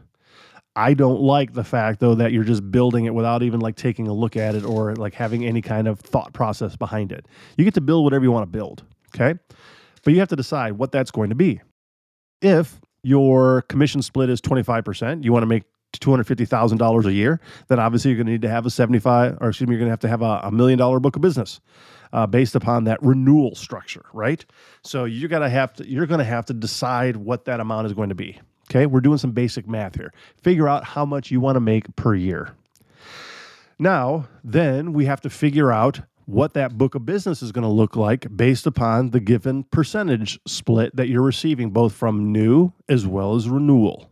I 0.75 0.95
don't 0.95 1.21
like 1.21 1.53
the 1.53 1.65
fact 1.65 2.01
though 2.01 2.15
that 2.15 2.33
you're 2.33 2.45
just 2.45 2.71
building 2.71 3.05
it 3.05 3.15
without 3.15 3.43
even 3.43 3.61
like 3.61 3.77
taking 3.77 4.09
a 4.09 4.13
look 4.13 4.37
at 4.37 4.55
it 4.55 4.65
or 4.65 4.95
like 4.97 5.15
having 5.15 5.45
any 5.45 5.61
kind 5.61 5.87
of 5.87 6.01
thought 6.01 6.33
process 6.33 6.77
behind 6.77 7.13
it. 7.13 7.27
You 7.57 7.65
get 7.65 7.75
to 7.75 7.81
build 7.81 8.05
whatever 8.05 8.25
you 8.25 8.33
want 8.33 8.45
to 8.45 8.59
build, 8.59 8.83
okay? 9.15 9.39
But 10.05 10.15
you 10.15 10.21
have 10.21 10.29
to 10.29 10.37
decide 10.37 10.73
what 10.73 10.91
that's 10.91 11.11
going 11.11 11.29
to 11.29 11.37
be. 11.37 11.61
If 12.41 12.81
your 13.03 13.63
commission 13.63 14.03
split 14.03 14.31
is 14.31 14.41
25%, 14.41 15.25
you 15.25 15.33
want 15.33 15.43
to 15.43 15.47
make 15.47 15.65
$250,000 15.99 17.05
a 17.05 17.13
year, 17.13 17.41
then 17.69 17.79
obviously 17.79 18.11
you're 18.11 18.17
going 18.17 18.27
to 18.27 18.33
need 18.33 18.43
to 18.43 18.49
have 18.49 18.65
a 18.65 18.71
75 18.71 19.39
or 19.41 19.49
excuse 19.49 19.69
me, 19.69 19.75
you're 19.75 19.81
going 19.81 19.89
to 19.89 19.93
have 19.93 20.01
to 20.01 20.09
have 20.09 20.23
a, 20.23 20.41
a 20.45 20.51
million 20.51 20.79
dollar 20.79 21.01
book 21.01 21.17
of 21.17 21.23
business. 21.23 21.61
Uh, 22.15 22.27
based 22.27 22.55
upon 22.55 22.85
that 22.85 23.03
renewal 23.03 23.55
structure, 23.55 24.05
right? 24.13 24.45
So 24.85 25.07
you 25.07 25.29
got 25.29 25.39
to 25.39 25.49
have 25.49 25.73
to 25.73 25.89
you're 25.89 26.05
going 26.05 26.19
to 26.19 26.27
have 26.27 26.45
to 26.45 26.53
decide 26.53 27.17
what 27.17 27.47
that 27.47 27.59
amount 27.59 27.87
is 27.87 27.95
going 27.95 28.11
to 28.11 28.15
be. 28.15 28.39
Okay, 28.73 28.87
we're 28.87 29.03
doing 29.03 29.19
some 29.19 29.33
basic 29.33 29.69
math 29.69 29.97
here. 29.97 30.15
Figure 30.43 30.67
out 30.67 30.83
how 30.83 31.05
much 31.05 31.31
you 31.31 31.41
want 31.41 31.57
to 31.57 31.61
make 31.61 31.95
per 31.95 32.15
year. 32.15 32.55
Now, 33.79 34.29
then 34.43 34.95
we 34.95 35.05
have 35.05 35.21
to 35.23 35.31
figure 35.31 35.71
out 35.71 36.01
what 36.25 36.55
that 36.55 36.79
book 36.79 36.95
of 36.95 37.05
business 37.05 37.43
is 37.43 37.53
going 37.53 37.65
to 37.65 37.69
look 37.69 37.97
like 37.97 38.35
based 38.35 38.67
upon 38.67 39.11
the 39.11 39.21
given 39.21 39.65
percentage 39.65 40.41
split 40.47 40.97
that 40.97 41.11
you're 41.11 41.21
receiving, 41.21 41.69
both 41.69 41.93
from 41.93 42.33
new 42.33 42.73
as 42.89 43.07
well 43.07 43.35
as 43.35 43.47
renewal. 43.47 44.09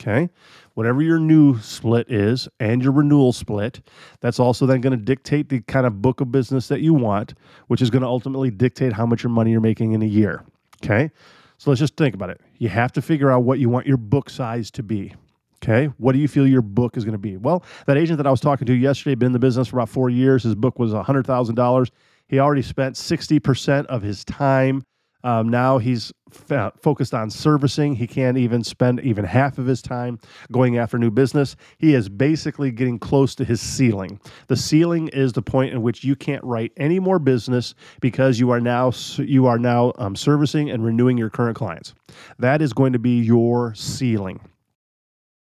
Okay, 0.00 0.28
whatever 0.74 1.02
your 1.02 1.18
new 1.18 1.58
split 1.58 2.08
is 2.08 2.48
and 2.60 2.84
your 2.84 2.92
renewal 2.92 3.32
split, 3.32 3.80
that's 4.20 4.38
also 4.38 4.64
then 4.64 4.80
going 4.80 4.96
to 4.96 5.04
dictate 5.04 5.48
the 5.48 5.60
kind 5.62 5.86
of 5.86 6.00
book 6.00 6.20
of 6.20 6.30
business 6.30 6.68
that 6.68 6.80
you 6.80 6.94
want, 6.94 7.34
which 7.66 7.82
is 7.82 7.90
going 7.90 8.02
to 8.02 8.08
ultimately 8.08 8.50
dictate 8.52 8.92
how 8.92 9.06
much 9.06 9.24
your 9.24 9.30
money 9.30 9.50
you're 9.50 9.60
making 9.60 9.90
in 9.90 10.02
a 10.02 10.06
year. 10.06 10.44
Okay, 10.84 11.10
so 11.58 11.70
let's 11.70 11.80
just 11.80 11.96
think 11.96 12.14
about 12.14 12.30
it. 12.30 12.40
You 12.58 12.68
have 12.68 12.92
to 12.92 13.02
figure 13.02 13.30
out 13.30 13.44
what 13.44 13.58
you 13.58 13.68
want 13.68 13.86
your 13.86 13.96
book 13.96 14.30
size 14.30 14.70
to 14.72 14.82
be. 14.82 15.14
Okay. 15.62 15.86
What 15.96 16.12
do 16.12 16.18
you 16.18 16.28
feel 16.28 16.46
your 16.46 16.62
book 16.62 16.96
is 16.96 17.04
going 17.04 17.12
to 17.12 17.18
be? 17.18 17.36
Well, 17.38 17.64
that 17.86 17.96
agent 17.96 18.18
that 18.18 18.26
I 18.26 18.30
was 18.30 18.40
talking 18.40 18.66
to 18.66 18.74
yesterday, 18.74 19.14
been 19.14 19.26
in 19.28 19.32
the 19.32 19.38
business 19.38 19.68
for 19.68 19.78
about 19.78 19.88
four 19.88 20.10
years. 20.10 20.42
His 20.42 20.54
book 20.54 20.78
was 20.78 20.92
$100,000. 20.92 21.90
He 22.28 22.38
already 22.38 22.62
spent 22.62 22.96
60% 22.96 23.86
of 23.86 24.02
his 24.02 24.24
time 24.24 24.84
um, 25.24 25.48
now 25.48 25.78
he's 25.78 26.12
f- 26.50 26.74
focused 26.80 27.14
on 27.14 27.30
servicing. 27.30 27.94
He 27.96 28.06
can't 28.06 28.36
even 28.36 28.62
spend 28.62 29.00
even 29.00 29.24
half 29.24 29.56
of 29.56 29.66
his 29.66 29.80
time 29.80 30.20
going 30.52 30.76
after 30.76 30.98
new 30.98 31.10
business. 31.10 31.56
He 31.78 31.94
is 31.94 32.10
basically 32.10 32.70
getting 32.70 32.98
close 32.98 33.34
to 33.36 33.44
his 33.44 33.60
ceiling. 33.60 34.20
The 34.48 34.56
ceiling 34.56 35.08
is 35.08 35.32
the 35.32 35.42
point 35.42 35.72
in 35.72 35.80
which 35.80 36.04
you 36.04 36.14
can't 36.14 36.44
write 36.44 36.72
any 36.76 37.00
more 37.00 37.18
business 37.18 37.74
because 38.00 38.38
you 38.38 38.50
are 38.50 38.60
now 38.60 38.92
you 39.16 39.46
are 39.46 39.58
now 39.58 39.94
um, 39.96 40.14
servicing 40.14 40.70
and 40.70 40.84
renewing 40.84 41.16
your 41.16 41.30
current 41.30 41.56
clients. 41.56 41.94
That 42.38 42.60
is 42.60 42.74
going 42.74 42.92
to 42.92 42.98
be 42.98 43.20
your 43.20 43.74
ceiling. 43.74 44.40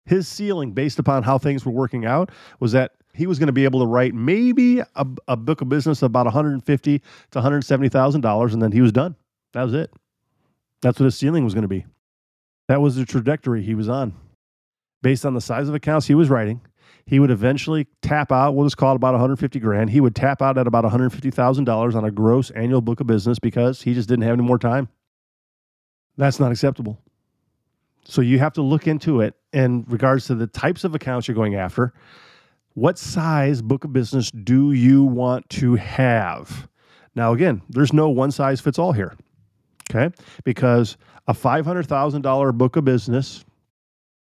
His 0.05 0.27
ceiling, 0.27 0.73
based 0.73 0.99
upon 0.99 1.23
how 1.23 1.39
things 1.39 1.65
were 1.65 1.71
working 1.71 2.05
out, 2.05 2.31
was 2.59 2.71
that 2.73 2.93
he 3.13 3.25
was 3.25 3.39
going 3.39 3.47
to 3.47 3.53
be 3.53 3.65
able 3.65 3.79
to 3.79 3.85
write 3.85 4.13
maybe 4.13 4.79
a, 4.79 5.07
a 5.27 5.35
book 5.35 5.61
of 5.61 5.69
business 5.69 6.01
about 6.01 6.25
150 6.25 6.99
to 6.99 7.03
170 7.33 7.89
thousand 7.89 8.21
dollars, 8.21 8.53
and 8.53 8.61
then 8.61 8.71
he 8.71 8.81
was 8.81 8.91
done. 8.91 9.15
That 9.53 9.63
was 9.63 9.73
it. 9.73 9.91
That's 10.81 10.99
what 10.99 11.05
his 11.05 11.17
ceiling 11.17 11.43
was 11.43 11.53
going 11.53 11.63
to 11.63 11.67
be. 11.67 11.85
That 12.67 12.81
was 12.81 12.95
the 12.95 13.05
trajectory 13.05 13.63
he 13.63 13.75
was 13.75 13.89
on. 13.89 14.13
Based 15.01 15.25
on 15.25 15.33
the 15.33 15.41
size 15.41 15.67
of 15.67 15.75
accounts 15.75 16.07
he 16.07 16.15
was 16.15 16.29
writing, 16.29 16.61
he 17.05 17.19
would 17.19 17.31
eventually 17.31 17.87
tap 18.01 18.31
out 18.31 18.53
what 18.53 18.63
was 18.63 18.75
called 18.75 18.95
about 18.95 19.13
150 19.13 19.59
grand. 19.59 19.89
He 19.89 19.99
would 19.99 20.15
tap 20.15 20.41
out 20.41 20.57
at 20.57 20.67
about 20.67 20.85
$150,000 20.85 21.95
on 21.95 22.05
a 22.05 22.11
gross 22.11 22.49
annual 22.51 22.81
book 22.81 22.99
of 22.99 23.07
business 23.07 23.39
because 23.39 23.81
he 23.81 23.93
just 23.93 24.07
didn't 24.07 24.23
have 24.23 24.33
any 24.33 24.43
more 24.43 24.59
time. 24.59 24.89
That's 26.17 26.39
not 26.39 26.51
acceptable. 26.51 26.99
So 28.05 28.21
you 28.21 28.39
have 28.39 28.53
to 28.53 28.61
look 28.61 28.87
into 28.87 29.21
it 29.21 29.35
in 29.53 29.85
regards 29.87 30.27
to 30.27 30.35
the 30.35 30.47
types 30.47 30.83
of 30.83 30.95
accounts 30.95 31.27
you're 31.27 31.35
going 31.35 31.55
after. 31.55 31.93
What 32.73 32.97
size 32.97 33.61
book 33.61 33.83
of 33.83 33.93
business 33.93 34.31
do 34.31 34.71
you 34.71 35.03
want 35.03 35.49
to 35.49 35.75
have? 35.75 36.67
Now, 37.15 37.33
again, 37.33 37.61
there's 37.69 37.91
no 37.91 38.09
one 38.09 38.31
size 38.31 38.61
fits 38.61 38.79
all 38.79 38.93
here 38.93 39.15
okay? 39.93 40.15
Because 40.43 40.97
a 41.27 41.33
$500,000 41.33 42.57
book 42.57 42.75
of 42.75 42.85
business 42.85 43.45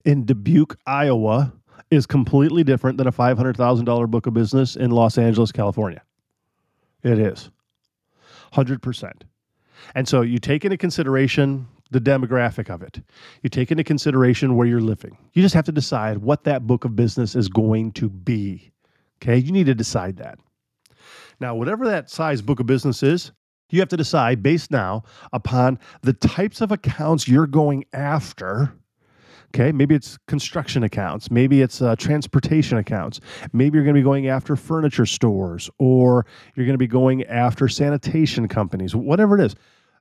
in 0.04 0.24
Dubuque, 0.24 0.76
Iowa 0.86 1.52
is 1.90 2.06
completely 2.06 2.64
different 2.64 2.98
than 2.98 3.06
a 3.06 3.12
$500,000 3.12 4.10
book 4.10 4.26
of 4.26 4.34
business 4.34 4.76
in 4.76 4.90
Los 4.90 5.18
Angeles, 5.18 5.52
California. 5.52 6.02
It 7.02 7.18
is 7.18 7.50
100%. 8.54 9.12
And 9.94 10.08
so 10.08 10.22
you 10.22 10.38
take 10.38 10.64
into 10.64 10.76
consideration 10.76 11.66
the 11.90 12.00
demographic 12.00 12.68
of 12.68 12.82
it. 12.82 13.00
You 13.42 13.48
take 13.48 13.70
into 13.70 13.84
consideration 13.84 14.56
where 14.56 14.66
you're 14.66 14.80
living. 14.80 15.16
You 15.32 15.42
just 15.42 15.54
have 15.54 15.64
to 15.66 15.72
decide 15.72 16.18
what 16.18 16.44
that 16.44 16.66
book 16.66 16.84
of 16.84 16.94
business 16.94 17.34
is 17.34 17.48
going 17.48 17.92
to 17.92 18.10
be. 18.10 18.70
Okay? 19.22 19.38
You 19.38 19.52
need 19.52 19.66
to 19.66 19.74
decide 19.74 20.18
that. 20.18 20.38
Now, 21.40 21.54
whatever 21.54 21.86
that 21.86 22.10
size 22.10 22.42
book 22.42 22.60
of 22.60 22.66
business 22.66 23.02
is, 23.02 23.32
you 23.70 23.80
have 23.80 23.88
to 23.88 23.96
decide 23.96 24.42
based 24.42 24.70
now 24.70 25.02
upon 25.32 25.78
the 26.02 26.12
types 26.12 26.60
of 26.60 26.72
accounts 26.72 27.28
you're 27.28 27.46
going 27.46 27.84
after. 27.92 28.72
Okay, 29.54 29.72
maybe 29.72 29.94
it's 29.94 30.18
construction 30.26 30.82
accounts, 30.82 31.30
maybe 31.30 31.62
it's 31.62 31.80
uh, 31.80 31.96
transportation 31.96 32.76
accounts, 32.76 33.20
maybe 33.54 33.76
you're 33.76 33.84
going 33.84 33.94
to 33.94 34.00
be 34.00 34.04
going 34.04 34.28
after 34.28 34.56
furniture 34.56 35.06
stores, 35.06 35.70
or 35.78 36.26
you're 36.54 36.66
going 36.66 36.74
to 36.74 36.78
be 36.78 36.86
going 36.86 37.24
after 37.24 37.66
sanitation 37.66 38.46
companies, 38.46 38.94
whatever 38.94 39.38
it 39.38 39.44
is. 39.44 39.54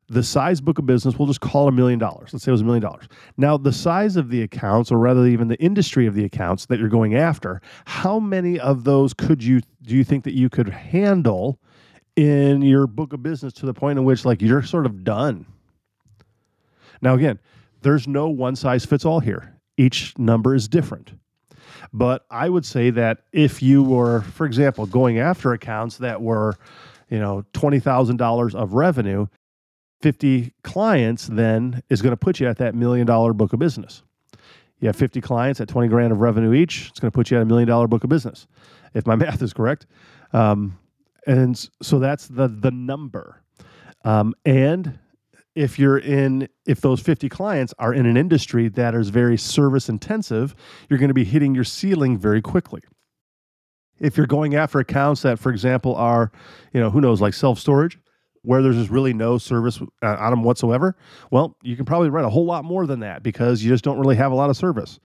The 0.10 0.24
size 0.24 0.60
book 0.62 0.80
of 0.80 0.86
business, 0.86 1.18
we'll 1.18 1.28
just 1.28 1.42
call 1.42 1.68
a 1.68 1.72
million 1.72 2.00
dollars. 2.00 2.32
Let's 2.32 2.44
say 2.44 2.50
it 2.50 2.54
was 2.54 2.62
a 2.62 2.66
million 2.66 2.82
dollars. 2.82 3.08
Now, 3.36 3.58
the 3.58 3.74
size 3.74 4.16
of 4.16 4.30
the 4.30 4.42
accounts, 4.42 4.90
or 4.90 4.98
rather 4.98 5.26
even 5.26 5.50
the 5.50 5.62
industry 5.62 6.08
of 6.08 6.14
the 6.14 6.24
accounts 6.24 6.66
that 6.68 6.80
you're 6.80 6.88
going 6.88 7.16
after, 7.16 7.62
how 7.86 8.20
many 8.20 8.60
of 8.60 8.84
those 8.84 9.14
could 9.14 9.44
you 9.44 9.62
do 9.82 9.96
you 9.96 10.06
think 10.06 10.24
that 10.26 10.34
you 10.34 10.50
could 10.50 10.70
handle 10.70 11.60
in 12.18 12.64
your 12.64 12.88
book 12.88 13.14
of 13.14 13.24
business 13.24 13.54
to 13.54 13.66
the 13.66 13.74
point 13.74 13.98
in 13.98 14.04
which 14.04 14.26
like 14.26 14.42
you're 14.42 14.64
sort 14.64 14.86
of 14.86 15.04
done. 15.04 15.46
Now 17.02 17.14
again, 17.14 17.40
there's 17.84 18.08
no 18.08 18.28
one 18.28 18.56
size 18.56 18.86
fits 18.86 19.06
all 19.06 19.20
here. 19.20 19.56
Each 19.78 20.18
number 20.18 20.56
is 20.56 20.68
different. 20.68 21.14
But 21.94 22.26
I 22.32 22.50
would 22.50 22.66
say 22.66 22.90
that 22.90 23.20
if 23.32 23.62
you 23.62 23.84
were, 23.84 24.22
for 24.22 24.46
example, 24.46 24.88
going 24.88 25.20
after 25.20 25.54
accounts 25.54 25.98
that 26.00 26.22
were, 26.22 26.58
you 27.10 27.20
know, 27.20 27.46
$20,000 27.54 28.56
of 28.56 28.74
revenue, 28.74 29.28
50 30.02 30.54
clients 30.64 31.28
then 31.28 31.84
is 31.90 32.02
going 32.02 32.12
to 32.12 32.18
put 32.18 32.40
you 32.40 32.48
at 32.48 32.58
that 32.58 32.74
million 32.74 33.06
dollar 33.06 33.32
book 33.32 33.54
of 33.54 33.60
business. 33.60 34.02
You 34.80 34.88
have 34.88 34.96
50 34.96 35.22
clients 35.22 35.62
at 35.62 35.68
20 35.68 35.88
grand 35.88 36.12
of 36.12 36.20
revenue 36.20 36.54
each, 36.54 36.88
it's 36.90 37.00
going 37.00 37.12
to 37.12 37.16
put 37.16 37.30
you 37.30 37.38
at 37.38 37.44
a 37.44 37.46
million 37.46 37.68
dollar 37.68 37.88
book 37.88 38.04
of 38.04 38.10
business, 38.10 38.48
if 38.96 39.06
my 39.06 39.16
math 39.24 39.42
is 39.42 39.54
correct. 39.54 39.86
Um, 40.34 40.78
and 41.28 41.70
so 41.82 42.00
that's 42.00 42.28
the 42.28 42.48
the 42.48 42.72
number. 42.72 43.44
Um, 44.04 44.34
and 44.46 44.98
if 45.54 45.78
you're 45.78 46.00
in 46.00 46.48
if 46.66 46.82
those 46.82 47.02
50 47.02 47.30
clients 47.30 47.74
are 47.78 47.94
in 47.94 48.06
an 48.06 48.18
industry 48.18 48.70
that 48.70 48.96
is 48.96 49.10
very 49.10 49.38
service 49.38 49.90
intensive 49.90 50.56
you're 50.88 51.00
going 51.00 51.08
to 51.08 51.16
be 51.16 51.24
hitting 51.24 51.56
your 51.56 51.64
ceiling 51.64 52.16
very 52.16 52.44
quickly 52.44 52.80
if 54.00 54.16
you're 54.16 54.28
going 54.28 54.54
after 54.54 54.78
accounts 54.78 55.24
that 55.24 55.40
for 55.40 55.52
example 55.52 55.96
are 55.96 56.32
you 56.74 56.80
know 56.80 56.92
who 56.92 57.02
knows 57.02 57.22
like 57.22 57.34
self 57.34 57.58
storage 57.58 57.98
where 58.48 58.62
there's 58.62 58.78
just 58.78 58.90
really 58.90 59.14
no 59.14 59.38
service 59.38 59.82
uh, 60.02 60.16
on 60.20 60.32
them 60.32 60.42
whatsoever, 60.42 60.96
well, 61.32 61.58
you 61.64 61.76
can 61.76 61.84
probably 61.84 62.10
write 62.10 62.24
a 62.24 62.30
whole 62.30 62.46
lot 62.46 62.64
more 62.64 62.88
than 62.88 63.02
that 63.02 63.22
because 63.22 63.62
you 63.62 63.70
just 63.70 63.84
don't 63.84 64.00
really 64.00 64.16
have 64.16 64.32
a 64.32 64.36
lot 64.36 64.50
of 64.50 64.56
service. 64.56 65.02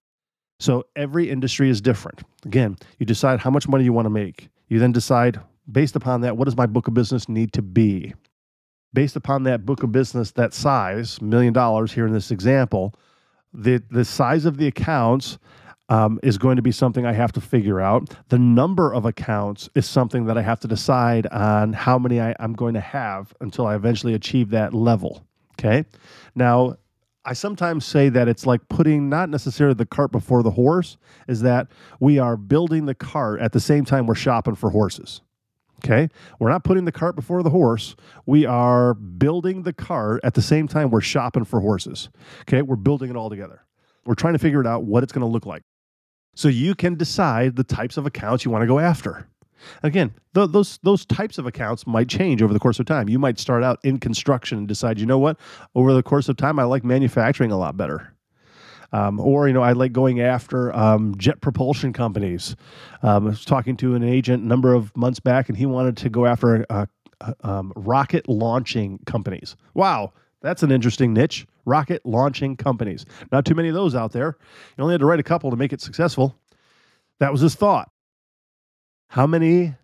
So 0.61 0.85
every 0.95 1.29
industry 1.29 1.69
is 1.69 1.81
different. 1.81 2.21
Again, 2.45 2.77
you 2.99 3.05
decide 3.05 3.41
how 3.41 3.49
much 3.49 3.67
money 3.67 3.83
you 3.83 3.91
want 3.91 4.05
to 4.05 4.09
make. 4.09 4.47
You 4.69 4.79
then 4.79 4.93
decide, 4.93 5.41
based 5.71 5.95
upon 5.95 6.21
that, 6.21 6.37
what 6.37 6.45
does 6.45 6.57
my 6.57 6.65
book 6.65 6.87
of 6.87 6.93
business 6.93 7.29
need 7.29 7.53
to 7.53 7.61
be? 7.61 8.13
Based 8.93 9.15
upon 9.15 9.43
that 9.43 9.65
book 9.65 9.83
of 9.83 9.91
business, 9.91 10.31
that 10.31 10.53
size, 10.53 11.21
million 11.21 11.53
dollars 11.53 11.91
here 11.91 12.05
in 12.05 12.13
this 12.13 12.31
example, 12.31 12.93
the, 13.53 13.81
the 13.89 14.05
size 14.05 14.45
of 14.45 14.57
the 14.57 14.67
accounts 14.67 15.37
um, 15.89 16.19
is 16.23 16.37
going 16.37 16.55
to 16.55 16.61
be 16.61 16.71
something 16.71 17.05
I 17.05 17.13
have 17.13 17.31
to 17.33 17.41
figure 17.41 17.81
out. 17.81 18.15
The 18.29 18.39
number 18.39 18.93
of 18.93 19.05
accounts 19.05 19.69
is 19.75 19.85
something 19.87 20.25
that 20.25 20.37
I 20.37 20.41
have 20.41 20.59
to 20.61 20.67
decide 20.67 21.27
on 21.27 21.73
how 21.73 21.99
many 21.99 22.21
I, 22.21 22.35
I'm 22.39 22.53
going 22.53 22.73
to 22.75 22.79
have 22.79 23.33
until 23.41 23.67
I 23.67 23.75
eventually 23.75 24.13
achieve 24.13 24.49
that 24.51 24.73
level. 24.73 25.25
Okay. 25.59 25.85
Now, 26.35 26.77
I 27.25 27.33
sometimes 27.33 27.85
say 27.85 28.09
that 28.09 28.27
it's 28.27 28.45
like 28.45 28.67
putting 28.69 29.07
not 29.07 29.29
necessarily 29.29 29.75
the 29.75 29.85
cart 29.85 30.11
before 30.11 30.43
the 30.43 30.51
horse, 30.51 30.97
is 31.27 31.41
that 31.41 31.67
we 31.99 32.19
are 32.19 32.35
building 32.35 32.85
the 32.85 32.95
cart 32.95 33.39
at 33.39 33.53
the 33.53 33.59
same 33.59 33.85
time 33.85 34.07
we're 34.07 34.15
shopping 34.15 34.55
for 34.55 34.71
horses. 34.71 35.21
Okay. 35.85 36.09
We're 36.39 36.49
not 36.49 36.63
putting 36.63 36.85
the 36.85 36.91
cart 36.91 37.15
before 37.15 37.43
the 37.43 37.49
horse. 37.49 37.95
We 38.25 38.45
are 38.45 38.93
building 38.93 39.63
the 39.63 39.73
cart 39.73 40.21
at 40.23 40.33
the 40.33 40.41
same 40.41 40.67
time 40.67 40.89
we're 40.89 41.01
shopping 41.01 41.43
for 41.43 41.59
horses. 41.59 42.09
Okay. 42.41 42.61
We're 42.61 42.77
building 42.77 43.09
it 43.09 43.15
all 43.17 43.29
together. 43.29 43.63
We're 44.05 44.15
trying 44.15 44.33
to 44.33 44.39
figure 44.39 44.61
it 44.61 44.67
out 44.67 44.83
what 44.83 45.03
it's 45.03 45.11
going 45.11 45.25
to 45.25 45.31
look 45.31 45.45
like. 45.45 45.63
So 46.35 46.47
you 46.47 46.73
can 46.73 46.95
decide 46.95 47.55
the 47.55 47.63
types 47.63 47.97
of 47.97 48.05
accounts 48.05 48.43
you 48.43 48.51
want 48.51 48.63
to 48.63 48.67
go 48.67 48.79
after. 48.79 49.27
Again, 49.81 50.13
th- 50.35 50.49
those 50.49 50.79
those 50.83 51.05
types 51.05 51.37
of 51.37 51.45
accounts 51.45 51.87
might 51.87 52.09
change 52.09 52.41
over 52.41 52.53
the 52.53 52.59
course 52.59 52.79
of 52.79 52.85
time. 52.85 53.07
You 53.07 53.19
might 53.19 53.39
start 53.39 53.63
out 53.63 53.79
in 53.83 53.97
construction 53.99 54.57
and 54.57 54.67
decide, 54.67 54.99
you 54.99 55.05
know 55.05 55.19
what, 55.19 55.37
over 55.75 55.93
the 55.93 56.03
course 56.03 56.27
of 56.27 56.37
time, 56.37 56.59
I 56.59 56.63
like 56.63 56.83
manufacturing 56.83 57.51
a 57.51 57.57
lot 57.57 57.77
better. 57.77 58.13
Um, 58.93 59.19
or 59.19 59.47
you 59.47 59.53
know, 59.53 59.63
I 59.63 59.73
like 59.73 59.91
going 59.91 60.21
after 60.21 60.73
um, 60.75 61.15
jet 61.17 61.41
propulsion 61.41 61.91
companies. 61.93 62.55
Um, 63.01 63.25
I 63.25 63.29
was 63.31 63.43
talking 63.43 63.75
to 63.77 63.95
an 63.95 64.03
agent 64.03 64.43
a 64.43 64.47
number 64.47 64.73
of 64.73 64.95
months 64.95 65.19
back, 65.19 65.49
and 65.49 65.57
he 65.57 65.65
wanted 65.65 65.97
to 65.97 66.09
go 66.09 66.27
after 66.27 66.65
uh, 66.69 66.85
uh, 67.19 67.33
um, 67.41 67.73
rocket 67.75 68.29
launching 68.29 68.99
companies. 69.05 69.55
Wow, 69.73 70.13
that's 70.41 70.61
an 70.61 70.71
interesting 70.71 71.11
niche. 71.11 71.47
Rocket 71.65 72.05
launching 72.05 72.55
companies. 72.55 73.05
Not 73.31 73.45
too 73.45 73.55
many 73.55 73.69
of 73.69 73.73
those 73.73 73.95
out 73.95 74.11
there. 74.11 74.37
You 74.77 74.83
only 74.83 74.93
had 74.93 74.99
to 74.99 75.05
write 75.05 75.19
a 75.19 75.23
couple 75.23 75.49
to 75.49 75.55
make 75.57 75.73
it 75.73 75.81
successful. 75.81 76.37
That 77.19 77.31
was 77.31 77.41
his 77.41 77.55
thought. 77.55 77.89
How 79.07 79.25
many 79.25 79.75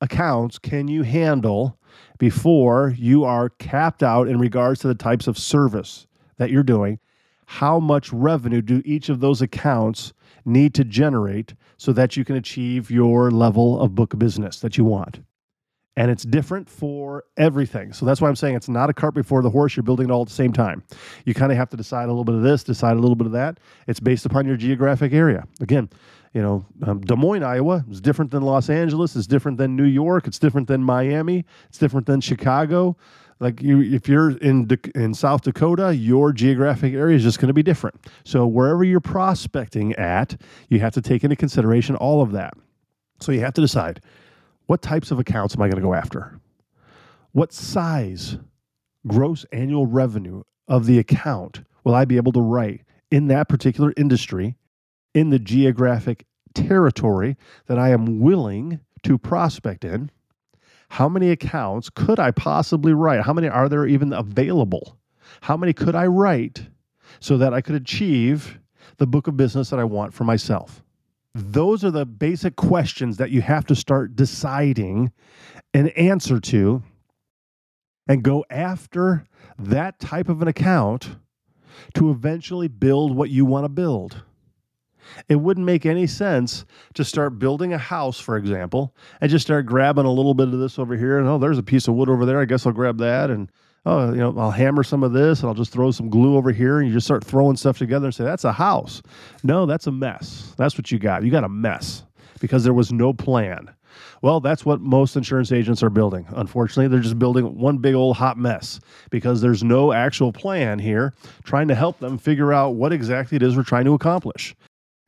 accounts 0.00 0.58
can 0.58 0.88
you 0.88 1.04
handle 1.04 1.78
before 2.18 2.94
you 2.98 3.24
are 3.24 3.48
capped 3.48 4.02
out 4.02 4.28
in 4.28 4.38
regards 4.38 4.80
to 4.80 4.88
the 4.88 4.94
types 4.94 5.26
of 5.26 5.38
service 5.38 6.06
that 6.36 6.50
you're 6.50 6.62
doing? 6.62 6.98
How 7.50 7.80
much 7.80 8.12
revenue 8.12 8.60
do 8.60 8.82
each 8.84 9.08
of 9.08 9.20
those 9.20 9.40
accounts 9.40 10.12
need 10.44 10.74
to 10.74 10.84
generate 10.84 11.54
so 11.78 11.92
that 11.94 12.14
you 12.14 12.24
can 12.24 12.36
achieve 12.36 12.90
your 12.90 13.30
level 13.30 13.80
of 13.80 13.94
book 13.94 14.18
business 14.18 14.60
that 14.60 14.76
you 14.76 14.84
want? 14.84 15.20
and 15.98 16.12
it's 16.12 16.22
different 16.22 16.70
for 16.70 17.24
everything. 17.36 17.92
So 17.92 18.06
that's 18.06 18.20
why 18.20 18.28
I'm 18.28 18.36
saying 18.36 18.54
it's 18.54 18.68
not 18.68 18.88
a 18.88 18.94
cart 18.94 19.14
before 19.14 19.42
the 19.42 19.50
horse. 19.50 19.74
You're 19.74 19.82
building 19.82 20.10
it 20.10 20.12
all 20.12 20.22
at 20.22 20.28
the 20.28 20.34
same 20.34 20.52
time. 20.52 20.84
You 21.24 21.34
kind 21.34 21.50
of 21.50 21.58
have 21.58 21.70
to 21.70 21.76
decide 21.76 22.04
a 22.04 22.12
little 22.12 22.22
bit 22.22 22.36
of 22.36 22.42
this, 22.42 22.62
decide 22.62 22.96
a 22.96 23.00
little 23.00 23.16
bit 23.16 23.26
of 23.26 23.32
that. 23.32 23.58
It's 23.88 23.98
based 23.98 24.24
upon 24.24 24.46
your 24.46 24.56
geographic 24.56 25.12
area. 25.12 25.44
Again, 25.60 25.90
you 26.34 26.40
know, 26.40 26.64
um, 26.86 27.00
Des 27.00 27.16
Moines, 27.16 27.42
Iowa 27.42 27.84
is 27.90 28.00
different 28.00 28.30
than 28.30 28.44
Los 28.44 28.70
Angeles. 28.70 29.16
It's 29.16 29.26
different 29.26 29.58
than 29.58 29.74
New 29.74 29.86
York. 29.86 30.28
It's 30.28 30.38
different 30.38 30.68
than 30.68 30.84
Miami. 30.84 31.44
It's 31.68 31.78
different 31.78 32.06
than 32.06 32.20
Chicago. 32.20 32.96
Like 33.40 33.62
you, 33.62 33.80
if 33.80 34.08
you're 34.08 34.36
in 34.38 34.68
in 34.94 35.14
South 35.14 35.42
Dakota, 35.42 35.94
your 35.94 36.32
geographic 36.32 36.94
area 36.94 37.16
is 37.16 37.22
just 37.22 37.38
going 37.38 37.48
to 37.48 37.54
be 37.54 37.62
different. 37.62 37.96
So 38.24 38.46
wherever 38.46 38.82
you're 38.82 39.00
prospecting 39.00 39.94
at, 39.94 40.40
you 40.68 40.80
have 40.80 40.94
to 40.94 41.02
take 41.02 41.22
into 41.22 41.36
consideration 41.36 41.94
all 41.94 42.20
of 42.20 42.32
that. 42.32 42.54
So 43.20 43.32
you 43.32 43.40
have 43.40 43.54
to 43.54 43.60
decide 43.60 44.00
what 44.66 44.82
types 44.82 45.10
of 45.10 45.18
accounts 45.18 45.54
am 45.54 45.62
I 45.62 45.68
going 45.68 45.80
to 45.80 45.86
go 45.86 45.94
after? 45.94 46.40
What 47.32 47.52
size 47.52 48.38
gross 49.06 49.46
annual 49.52 49.86
revenue 49.86 50.42
of 50.66 50.86
the 50.86 50.98
account 50.98 51.62
will 51.84 51.94
I 51.94 52.04
be 52.04 52.16
able 52.16 52.32
to 52.32 52.40
write 52.40 52.82
in 53.10 53.28
that 53.28 53.48
particular 53.48 53.92
industry, 53.96 54.56
in 55.14 55.30
the 55.30 55.38
geographic 55.38 56.26
territory 56.54 57.36
that 57.66 57.78
I 57.78 57.90
am 57.90 58.20
willing 58.20 58.80
to 59.04 59.16
prospect 59.16 59.84
in? 59.84 60.10
How 60.90 61.08
many 61.08 61.30
accounts 61.30 61.90
could 61.90 62.18
I 62.18 62.30
possibly 62.30 62.92
write? 62.92 63.22
How 63.22 63.32
many 63.32 63.48
are 63.48 63.68
there 63.68 63.86
even 63.86 64.12
available? 64.12 64.98
How 65.42 65.56
many 65.56 65.72
could 65.72 65.94
I 65.94 66.06
write 66.06 66.68
so 67.20 67.38
that 67.38 67.54
I 67.54 67.60
could 67.60 67.74
achieve 67.74 68.58
the 68.96 69.06
book 69.06 69.26
of 69.26 69.36
business 69.36 69.70
that 69.70 69.78
I 69.78 69.84
want 69.84 70.14
for 70.14 70.24
myself? 70.24 70.82
Those 71.34 71.84
are 71.84 71.90
the 71.90 72.06
basic 72.06 72.56
questions 72.56 73.18
that 73.18 73.30
you 73.30 73.42
have 73.42 73.66
to 73.66 73.76
start 73.76 74.16
deciding 74.16 75.12
an 75.74 75.88
answer 75.88 76.40
to 76.40 76.82
and 78.08 78.22
go 78.22 78.44
after 78.50 79.24
that 79.58 80.00
type 80.00 80.28
of 80.28 80.42
an 80.42 80.48
account 80.48 81.16
to 81.94 82.10
eventually 82.10 82.68
build 82.68 83.14
what 83.14 83.30
you 83.30 83.44
want 83.44 83.64
to 83.64 83.68
build. 83.68 84.24
It 85.28 85.36
wouldn't 85.36 85.66
make 85.66 85.86
any 85.86 86.06
sense 86.06 86.64
to 86.94 87.04
start 87.04 87.38
building 87.38 87.72
a 87.72 87.78
house, 87.78 88.18
for 88.18 88.36
example, 88.36 88.94
and 89.20 89.30
just 89.30 89.46
start 89.46 89.66
grabbing 89.66 90.04
a 90.04 90.12
little 90.12 90.34
bit 90.34 90.48
of 90.48 90.58
this 90.58 90.78
over 90.78 90.96
here. 90.96 91.18
And 91.18 91.28
oh, 91.28 91.38
there's 91.38 91.58
a 91.58 91.62
piece 91.62 91.88
of 91.88 91.94
wood 91.94 92.08
over 92.08 92.26
there. 92.26 92.40
I 92.40 92.44
guess 92.44 92.66
I'll 92.66 92.72
grab 92.72 92.98
that. 92.98 93.30
And 93.30 93.50
oh, 93.86 94.10
you 94.12 94.18
know, 94.18 94.34
I'll 94.38 94.50
hammer 94.50 94.82
some 94.82 95.02
of 95.02 95.12
this 95.12 95.40
and 95.40 95.48
I'll 95.48 95.54
just 95.54 95.72
throw 95.72 95.90
some 95.90 96.10
glue 96.10 96.36
over 96.36 96.52
here 96.52 96.78
and 96.78 96.88
you 96.88 96.94
just 96.94 97.06
start 97.06 97.24
throwing 97.24 97.56
stuff 97.56 97.78
together 97.78 98.06
and 98.06 98.14
say, 98.14 98.24
that's 98.24 98.44
a 98.44 98.52
house. 98.52 99.02
No, 99.42 99.66
that's 99.66 99.86
a 99.86 99.92
mess. 99.92 100.54
That's 100.56 100.76
what 100.76 100.90
you 100.90 100.98
got. 100.98 101.24
You 101.24 101.30
got 101.30 101.44
a 101.44 101.48
mess 101.48 102.04
because 102.40 102.64
there 102.64 102.74
was 102.74 102.92
no 102.92 103.12
plan. 103.12 103.70
Well, 104.22 104.40
that's 104.40 104.64
what 104.64 104.80
most 104.80 105.16
insurance 105.16 105.52
agents 105.52 105.82
are 105.82 105.90
building. 105.90 106.26
Unfortunately, 106.30 106.88
they're 106.88 107.00
just 107.00 107.18
building 107.18 107.58
one 107.58 107.78
big 107.78 107.94
old 107.94 108.16
hot 108.16 108.36
mess 108.36 108.80
because 109.10 109.40
there's 109.40 109.64
no 109.64 109.92
actual 109.92 110.32
plan 110.32 110.78
here 110.78 111.14
trying 111.44 111.68
to 111.68 111.74
help 111.74 111.98
them 111.98 112.18
figure 112.18 112.52
out 112.52 112.74
what 112.74 112.92
exactly 112.92 113.36
it 113.36 113.42
is 113.42 113.56
we're 113.56 113.62
trying 113.62 113.84
to 113.84 113.94
accomplish 113.94 114.54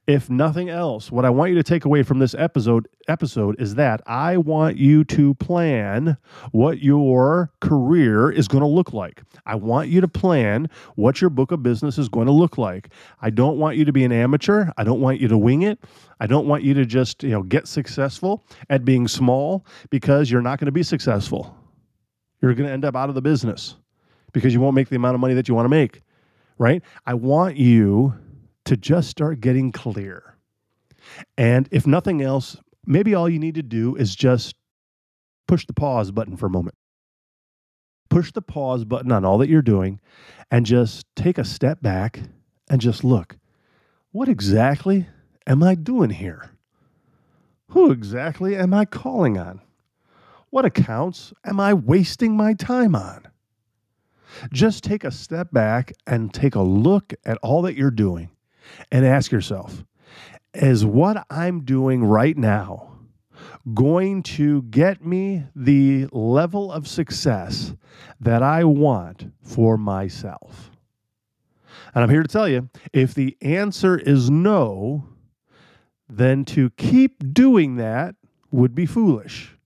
if 0.06 0.28
nothing 0.28 0.68
else, 0.68 1.12
what 1.12 1.24
I 1.24 1.30
want 1.30 1.50
you 1.50 1.56
to 1.56 1.62
take 1.62 1.84
away 1.84 2.02
from 2.02 2.18
this 2.18 2.34
episode 2.34 2.88
episode 3.06 3.60
is 3.60 3.76
that 3.76 4.00
I 4.06 4.38
want 4.38 4.76
you 4.76 5.04
to 5.04 5.34
plan 5.34 6.16
what 6.52 6.82
your 6.82 7.52
career 7.60 8.30
is 8.30 8.48
going 8.48 8.62
to 8.62 8.66
look 8.66 8.92
like. 8.92 9.22
I 9.46 9.54
want 9.54 9.88
you 9.88 10.00
to 10.00 10.08
plan 10.08 10.68
what 10.96 11.20
your 11.20 11.30
book 11.30 11.52
of 11.52 11.62
business 11.62 11.98
is 11.98 12.08
going 12.08 12.26
to 12.26 12.32
look 12.32 12.58
like. 12.58 12.88
I 13.20 13.30
don't 13.30 13.58
want 13.58 13.76
you 13.76 13.84
to 13.84 13.92
be 13.92 14.04
an 14.04 14.12
amateur. 14.12 14.70
I 14.76 14.84
don't 14.84 15.00
want 15.00 15.20
you 15.20 15.28
to 15.28 15.38
wing 15.38 15.62
it. 15.62 15.78
I 16.18 16.26
don't 16.26 16.46
want 16.46 16.64
you 16.64 16.74
to 16.74 16.84
just, 16.84 17.22
you 17.22 17.30
know, 17.30 17.42
get 17.42 17.68
successful 17.68 18.44
at 18.68 18.84
being 18.84 19.06
small 19.06 19.64
because 19.90 20.30
you're 20.30 20.42
not 20.42 20.58
going 20.58 20.66
to 20.66 20.72
be 20.72 20.82
successful. 20.82 21.56
You're 22.40 22.54
going 22.54 22.66
to 22.66 22.72
end 22.72 22.84
up 22.84 22.96
out 22.96 23.10
of 23.10 23.14
the 23.14 23.22
business 23.22 23.76
because 24.32 24.54
you 24.54 24.60
won't 24.60 24.74
make 24.74 24.88
the 24.88 24.96
amount 24.96 25.14
of 25.14 25.20
money 25.20 25.34
that 25.34 25.48
you 25.48 25.54
want 25.54 25.66
to 25.66 25.70
make, 25.70 26.02
right? 26.58 26.82
I 27.06 27.14
want 27.14 27.56
you 27.56 28.14
to 28.64 28.76
just 28.76 29.08
start 29.08 29.40
getting 29.40 29.72
clear. 29.72 30.36
And 31.36 31.68
if 31.70 31.86
nothing 31.86 32.22
else, 32.22 32.56
maybe 32.86 33.14
all 33.14 33.28
you 33.28 33.38
need 33.38 33.54
to 33.54 33.62
do 33.62 33.96
is 33.96 34.14
just 34.14 34.54
push 35.46 35.66
the 35.66 35.72
pause 35.72 36.10
button 36.10 36.36
for 36.36 36.46
a 36.46 36.50
moment. 36.50 36.76
Push 38.08 38.32
the 38.32 38.42
pause 38.42 38.84
button 38.84 39.12
on 39.12 39.24
all 39.24 39.38
that 39.38 39.48
you're 39.48 39.62
doing 39.62 40.00
and 40.50 40.66
just 40.66 41.06
take 41.14 41.38
a 41.38 41.44
step 41.44 41.80
back 41.80 42.20
and 42.68 42.80
just 42.80 43.04
look. 43.04 43.36
What 44.12 44.28
exactly 44.28 45.06
am 45.46 45.62
I 45.62 45.74
doing 45.74 46.10
here? 46.10 46.50
Who 47.68 47.92
exactly 47.92 48.56
am 48.56 48.74
I 48.74 48.84
calling 48.84 49.38
on? 49.38 49.60
What 50.50 50.64
accounts 50.64 51.32
am 51.44 51.60
I 51.60 51.72
wasting 51.72 52.36
my 52.36 52.54
time 52.54 52.96
on? 52.96 53.28
Just 54.52 54.82
take 54.82 55.04
a 55.04 55.12
step 55.12 55.52
back 55.52 55.92
and 56.06 56.34
take 56.34 56.56
a 56.56 56.62
look 56.62 57.14
at 57.24 57.38
all 57.38 57.62
that 57.62 57.76
you're 57.76 57.92
doing 57.92 58.30
and 58.90 59.04
ask 59.04 59.32
yourself 59.32 59.84
is 60.52 60.84
what 60.84 61.24
I'm 61.30 61.64
doing 61.64 62.04
right 62.04 62.36
now 62.36 62.88
going 63.74 64.22
to 64.22 64.62
get 64.62 65.04
me 65.04 65.44
the 65.54 66.08
level 66.12 66.72
of 66.72 66.88
success 66.88 67.74
that 68.20 68.42
I 68.42 68.64
want 68.64 69.32
for 69.42 69.76
myself? 69.78 70.70
And 71.94 72.02
I'm 72.02 72.10
here 72.10 72.22
to 72.22 72.28
tell 72.28 72.48
you 72.48 72.68
if 72.92 73.14
the 73.14 73.36
answer 73.40 73.98
is 73.98 74.30
no, 74.30 75.04
then 76.08 76.44
to 76.46 76.70
keep 76.70 77.32
doing 77.32 77.76
that 77.76 78.14
would 78.50 78.74
be 78.74 78.86
foolish. 78.86 79.56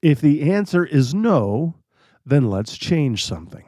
If 0.00 0.20
the 0.20 0.50
answer 0.52 0.84
is 0.84 1.14
no, 1.14 1.76
then 2.24 2.50
let's 2.50 2.76
change 2.76 3.24
something. 3.24 3.64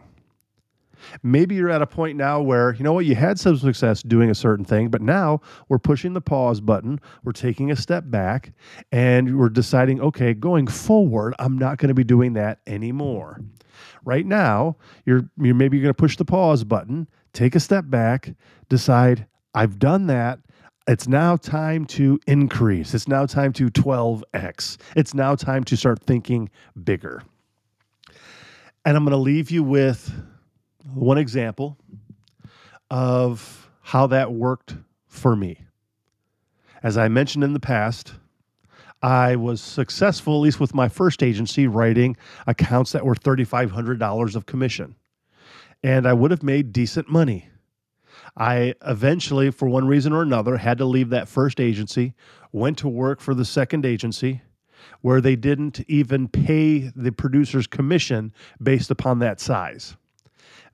Maybe 1.22 1.54
you're 1.54 1.70
at 1.70 1.82
a 1.82 1.86
point 1.86 2.16
now 2.16 2.40
where, 2.40 2.74
you 2.74 2.84
know 2.84 2.92
what, 2.92 3.06
you 3.06 3.14
had 3.14 3.38
some 3.38 3.56
success 3.56 4.02
doing 4.02 4.30
a 4.30 4.34
certain 4.34 4.64
thing, 4.64 4.88
but 4.88 5.02
now 5.02 5.40
we're 5.68 5.78
pushing 5.78 6.12
the 6.12 6.20
pause 6.20 6.60
button, 6.60 7.00
we're 7.22 7.32
taking 7.32 7.70
a 7.70 7.76
step 7.76 8.04
back, 8.06 8.52
and 8.92 9.38
we're 9.38 9.48
deciding, 9.48 10.00
okay, 10.00 10.34
going 10.34 10.66
forward, 10.66 11.34
I'm 11.38 11.58
not 11.58 11.78
going 11.78 11.88
to 11.88 11.94
be 11.94 12.04
doing 12.04 12.34
that 12.34 12.60
anymore. 12.66 13.40
Right 14.04 14.26
now, 14.26 14.76
you're, 15.04 15.28
you're 15.38 15.54
maybe 15.54 15.80
going 15.80 15.90
to 15.90 15.94
push 15.94 16.16
the 16.16 16.24
pause 16.24 16.64
button, 16.64 17.08
take 17.32 17.54
a 17.54 17.60
step 17.60 17.84
back, 17.88 18.34
decide, 18.68 19.26
I've 19.54 19.78
done 19.78 20.06
that. 20.08 20.40
It's 20.86 21.08
now 21.08 21.36
time 21.36 21.86
to 21.86 22.20
increase. 22.26 22.92
It's 22.92 23.08
now 23.08 23.24
time 23.24 23.52
to 23.54 23.70
12x. 23.70 24.76
It's 24.96 25.14
now 25.14 25.34
time 25.34 25.64
to 25.64 25.76
start 25.76 26.00
thinking 26.02 26.50
bigger. 26.82 27.22
And 28.84 28.96
I'm 28.96 29.04
going 29.04 29.12
to 29.12 29.16
leave 29.16 29.50
you 29.50 29.62
with 29.62 30.12
one 30.92 31.18
example 31.18 31.78
of 32.90 33.70
how 33.82 34.06
that 34.08 34.32
worked 34.32 34.76
for 35.06 35.34
me. 35.34 35.58
As 36.82 36.98
I 36.98 37.08
mentioned 37.08 37.44
in 37.44 37.54
the 37.54 37.60
past, 37.60 38.14
I 39.02 39.36
was 39.36 39.60
successful, 39.60 40.36
at 40.36 40.40
least 40.40 40.60
with 40.60 40.74
my 40.74 40.88
first 40.88 41.22
agency, 41.22 41.66
writing 41.66 42.16
accounts 42.46 42.92
that 42.92 43.04
were 43.04 43.14
$3,500 43.14 44.36
of 44.36 44.46
commission. 44.46 44.94
And 45.82 46.06
I 46.06 46.12
would 46.12 46.30
have 46.30 46.42
made 46.42 46.72
decent 46.72 47.10
money. 47.10 47.48
I 48.36 48.74
eventually, 48.86 49.50
for 49.50 49.68
one 49.68 49.86
reason 49.86 50.12
or 50.12 50.22
another, 50.22 50.56
had 50.56 50.78
to 50.78 50.84
leave 50.84 51.10
that 51.10 51.28
first 51.28 51.60
agency, 51.60 52.14
went 52.52 52.78
to 52.78 52.88
work 52.88 53.20
for 53.20 53.34
the 53.34 53.44
second 53.44 53.84
agency, 53.84 54.42
where 55.02 55.20
they 55.20 55.36
didn't 55.36 55.80
even 55.88 56.28
pay 56.28 56.90
the 56.96 57.12
producer's 57.12 57.66
commission 57.66 58.32
based 58.62 58.90
upon 58.90 59.18
that 59.18 59.40
size. 59.40 59.96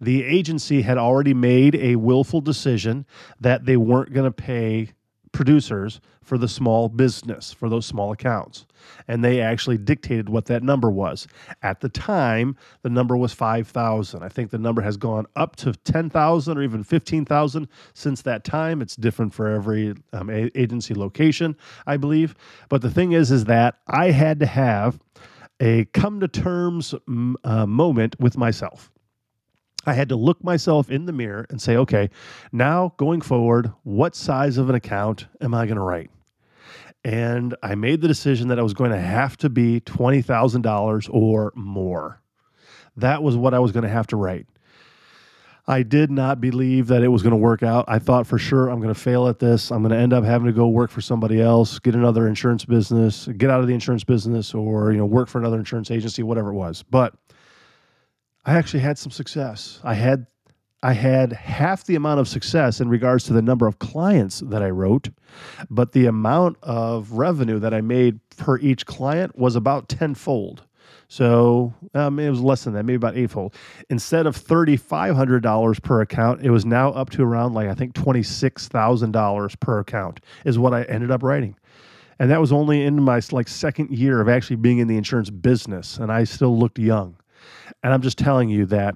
The 0.00 0.24
agency 0.24 0.82
had 0.82 0.98
already 0.98 1.34
made 1.34 1.74
a 1.76 1.96
willful 1.96 2.40
decision 2.40 3.06
that 3.40 3.64
they 3.64 3.76
weren't 3.76 4.12
going 4.12 4.24
to 4.24 4.32
pay 4.32 4.92
producers 5.32 6.00
for 6.22 6.38
the 6.38 6.48
small 6.48 6.88
business, 6.88 7.52
for 7.52 7.68
those 7.68 7.86
small 7.86 8.12
accounts. 8.12 8.66
And 9.08 9.24
they 9.24 9.40
actually 9.40 9.78
dictated 9.78 10.28
what 10.28 10.46
that 10.46 10.62
number 10.62 10.90
was. 10.90 11.26
At 11.62 11.80
the 11.80 11.88
time, 11.88 12.56
the 12.82 12.90
number 12.90 13.16
was 13.16 13.32
5,000. 13.32 14.22
I 14.22 14.28
think 14.28 14.50
the 14.50 14.58
number 14.58 14.82
has 14.82 14.96
gone 14.96 15.26
up 15.36 15.56
to 15.56 15.72
10,000 15.72 16.58
or 16.58 16.62
even 16.62 16.82
15,000 16.82 17.68
since 17.94 18.22
that 18.22 18.44
time. 18.44 18.80
It's 18.80 18.96
different 18.96 19.34
for 19.34 19.48
every 19.48 19.94
um, 20.12 20.30
a- 20.30 20.50
agency 20.54 20.94
location, 20.94 21.56
I 21.86 21.96
believe. 21.96 22.34
But 22.68 22.82
the 22.82 22.90
thing 22.90 23.12
is, 23.12 23.30
is 23.30 23.44
that 23.46 23.76
I 23.86 24.10
had 24.10 24.40
to 24.40 24.46
have 24.46 24.98
a 25.58 25.84
come 25.86 26.20
to 26.20 26.28
terms 26.28 26.94
uh, 27.44 27.66
moment 27.66 28.18
with 28.18 28.36
myself. 28.36 28.90
I 29.86 29.94
had 29.94 30.10
to 30.10 30.16
look 30.16 30.44
myself 30.44 30.90
in 30.90 31.06
the 31.06 31.12
mirror 31.12 31.46
and 31.48 31.60
say, 31.60 31.76
okay, 31.76 32.10
now 32.52 32.94
going 32.98 33.20
forward, 33.20 33.72
what 33.82 34.14
size 34.14 34.58
of 34.58 34.68
an 34.68 34.74
account 34.74 35.26
am 35.40 35.54
I 35.54 35.66
going 35.66 35.76
to 35.76 35.82
write? 35.82 36.10
And 37.02 37.56
I 37.62 37.74
made 37.76 38.02
the 38.02 38.08
decision 38.08 38.48
that 38.48 38.58
I 38.58 38.62
was 38.62 38.74
going 38.74 38.90
to 38.90 39.00
have 39.00 39.38
to 39.38 39.48
be 39.48 39.80
$20,000 39.80 41.08
or 41.10 41.52
more. 41.54 42.20
That 42.96 43.22
was 43.22 43.36
what 43.36 43.54
I 43.54 43.58
was 43.58 43.72
going 43.72 43.84
to 43.84 43.88
have 43.88 44.06
to 44.08 44.16
write. 44.16 44.46
I 45.66 45.82
did 45.82 46.10
not 46.10 46.40
believe 46.40 46.88
that 46.88 47.02
it 47.02 47.08
was 47.08 47.22
going 47.22 47.30
to 47.30 47.36
work 47.36 47.62
out. 47.62 47.84
I 47.86 47.98
thought 48.00 48.26
for 48.26 48.38
sure 48.38 48.68
I'm 48.68 48.80
going 48.80 48.92
to 48.92 49.00
fail 49.00 49.28
at 49.28 49.38
this. 49.38 49.70
I'm 49.70 49.82
going 49.82 49.92
to 49.92 49.98
end 49.98 50.12
up 50.12 50.24
having 50.24 50.46
to 50.46 50.52
go 50.52 50.68
work 50.68 50.90
for 50.90 51.00
somebody 51.00 51.40
else, 51.40 51.78
get 51.78 51.94
another 51.94 52.26
insurance 52.26 52.64
business, 52.64 53.28
get 53.36 53.50
out 53.50 53.60
of 53.60 53.66
the 53.66 53.74
insurance 53.74 54.02
business 54.04 54.52
or, 54.52 54.90
you 54.90 54.98
know, 54.98 55.06
work 55.06 55.28
for 55.28 55.38
another 55.38 55.58
insurance 55.58 55.90
agency, 55.90 56.22
whatever 56.22 56.50
it 56.50 56.54
was. 56.54 56.82
But 56.82 57.14
I 58.50 58.54
actually 58.54 58.80
had 58.80 58.98
some 58.98 59.12
success. 59.12 59.78
I 59.84 59.94
had 59.94 60.26
I 60.82 60.92
had 60.92 61.32
half 61.32 61.84
the 61.84 61.94
amount 61.94 62.18
of 62.18 62.26
success 62.26 62.80
in 62.80 62.88
regards 62.88 63.22
to 63.26 63.32
the 63.32 63.42
number 63.42 63.68
of 63.68 63.78
clients 63.78 64.40
that 64.40 64.60
I 64.60 64.70
wrote, 64.70 65.10
but 65.70 65.92
the 65.92 66.06
amount 66.06 66.56
of 66.60 67.12
revenue 67.12 67.60
that 67.60 67.72
I 67.72 67.80
made 67.80 68.18
per 68.38 68.58
each 68.58 68.86
client 68.86 69.38
was 69.38 69.54
about 69.54 69.88
tenfold. 69.88 70.64
So 71.06 71.72
um, 71.94 72.18
it 72.18 72.28
was 72.28 72.40
less 72.40 72.64
than 72.64 72.72
that, 72.74 72.82
maybe 72.82 72.96
about 72.96 73.16
eightfold. 73.16 73.54
Instead 73.88 74.26
of 74.26 74.34
thirty 74.34 74.76
five 74.76 75.14
hundred 75.14 75.44
dollars 75.44 75.78
per 75.78 76.00
account, 76.00 76.42
it 76.42 76.50
was 76.50 76.66
now 76.66 76.90
up 76.90 77.10
to 77.10 77.22
around 77.22 77.54
like 77.54 77.68
I 77.68 77.74
think 77.74 77.94
twenty 77.94 78.24
six 78.24 78.66
thousand 78.66 79.12
dollars 79.12 79.54
per 79.54 79.78
account 79.78 80.18
is 80.44 80.58
what 80.58 80.74
I 80.74 80.82
ended 80.84 81.12
up 81.12 81.22
writing, 81.22 81.54
and 82.18 82.28
that 82.32 82.40
was 82.40 82.50
only 82.50 82.82
in 82.82 83.00
my 83.00 83.20
like 83.30 83.46
second 83.46 83.96
year 83.96 84.20
of 84.20 84.28
actually 84.28 84.56
being 84.56 84.78
in 84.78 84.88
the 84.88 84.96
insurance 84.96 85.30
business, 85.30 85.98
and 85.98 86.10
I 86.10 86.24
still 86.24 86.58
looked 86.58 86.80
young. 86.80 87.14
And 87.82 87.92
I'm 87.92 88.02
just 88.02 88.18
telling 88.18 88.48
you 88.48 88.66
that 88.66 88.94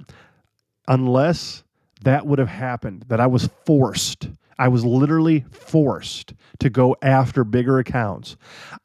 unless 0.89 1.65
that 2.03 2.27
would 2.27 2.39
have 2.39 2.49
happened, 2.49 3.05
that 3.09 3.21
I 3.21 3.27
was 3.27 3.49
forced, 3.65 4.29
I 4.59 4.69
was 4.69 4.85
literally 4.85 5.45
forced 5.51 6.35
to 6.61 6.71
go 6.71 6.97
after 7.03 7.45
bigger 7.45 7.79
accounts, 7.79 8.37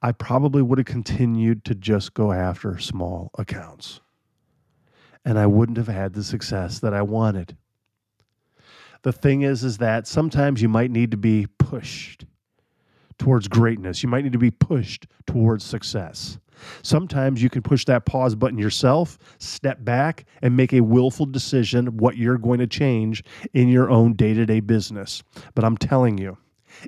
I 0.01 0.11
probably 0.11 0.61
would 0.61 0.77
have 0.77 0.87
continued 0.87 1.65
to 1.65 1.75
just 1.75 2.13
go 2.13 2.31
after 2.31 2.79
small 2.79 3.31
accounts. 3.37 4.01
And 5.25 5.37
I 5.37 5.47
wouldn't 5.47 5.77
have 5.77 5.87
had 5.87 6.13
the 6.13 6.23
success 6.23 6.79
that 6.79 6.93
I 6.93 7.01
wanted. 7.01 7.57
The 9.01 9.11
thing 9.11 9.43
is, 9.43 9.63
is 9.63 9.77
that 9.77 10.07
sometimes 10.07 10.61
you 10.61 10.69
might 10.69 10.91
need 10.91 11.11
to 11.11 11.17
be 11.17 11.47
pushed 11.57 12.25
towards 13.17 13.47
greatness. 13.47 14.01
You 14.01 14.09
might 14.09 14.23
need 14.23 14.33
to 14.33 14.39
be 14.39 14.51
pushed 14.51 15.07
towards 15.27 15.63
success. 15.63 16.39
Sometimes 16.81 17.41
you 17.41 17.49
can 17.49 17.61
push 17.61 17.85
that 17.85 18.05
pause 18.05 18.35
button 18.35 18.57
yourself, 18.57 19.17
step 19.37 19.83
back, 19.83 20.25
and 20.41 20.55
make 20.55 20.73
a 20.73 20.81
willful 20.81 21.25
decision 21.25 21.97
what 21.97 22.17
you're 22.17 22.37
going 22.37 22.59
to 22.59 22.67
change 22.67 23.23
in 23.53 23.69
your 23.69 23.89
own 23.89 24.13
day 24.13 24.33
to 24.33 24.45
day 24.45 24.59
business. 24.59 25.23
But 25.55 25.63
I'm 25.63 25.77
telling 25.77 26.17
you, 26.17 26.37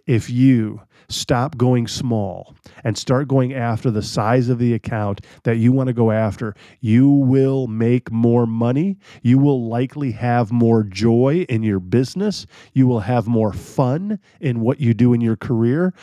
if 0.05 0.29
you 0.29 0.81
stop 1.11 1.57
going 1.57 1.87
small 1.87 2.55
and 2.83 2.97
start 2.97 3.27
going 3.27 3.53
after 3.53 3.91
the 3.91 4.01
size 4.01 4.49
of 4.49 4.59
the 4.59 4.73
account 4.73 5.21
that 5.43 5.57
you 5.57 5.71
want 5.71 5.87
to 5.87 5.93
go 5.93 6.11
after, 6.11 6.55
you 6.79 7.09
will 7.09 7.67
make 7.67 8.11
more 8.11 8.45
money. 8.45 8.97
You 9.21 9.37
will 9.37 9.67
likely 9.67 10.11
have 10.11 10.51
more 10.51 10.83
joy 10.83 11.45
in 11.49 11.63
your 11.63 11.79
business. 11.79 12.45
You 12.73 12.87
will 12.87 13.01
have 13.01 13.27
more 13.27 13.53
fun 13.53 14.19
in 14.39 14.61
what 14.61 14.79
you 14.79 14.93
do 14.93 15.13
in 15.13 15.21
your 15.21 15.35
career. 15.37 15.93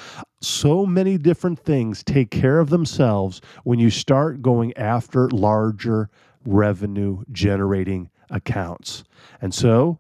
So 0.41 0.87
many 0.87 1.19
different 1.19 1.59
things 1.59 2.05
take 2.05 2.31
care 2.31 2.61
of 2.61 2.71
themselves 2.71 3.41
when 3.65 3.79
you 3.79 3.91
start 3.91 4.43
going 4.43 4.77
after 4.77 5.29
larger 5.31 6.11
revenue 6.45 7.23
generating 7.33 8.11
accounts. 8.31 9.05
And 9.41 9.53
so 9.53 9.99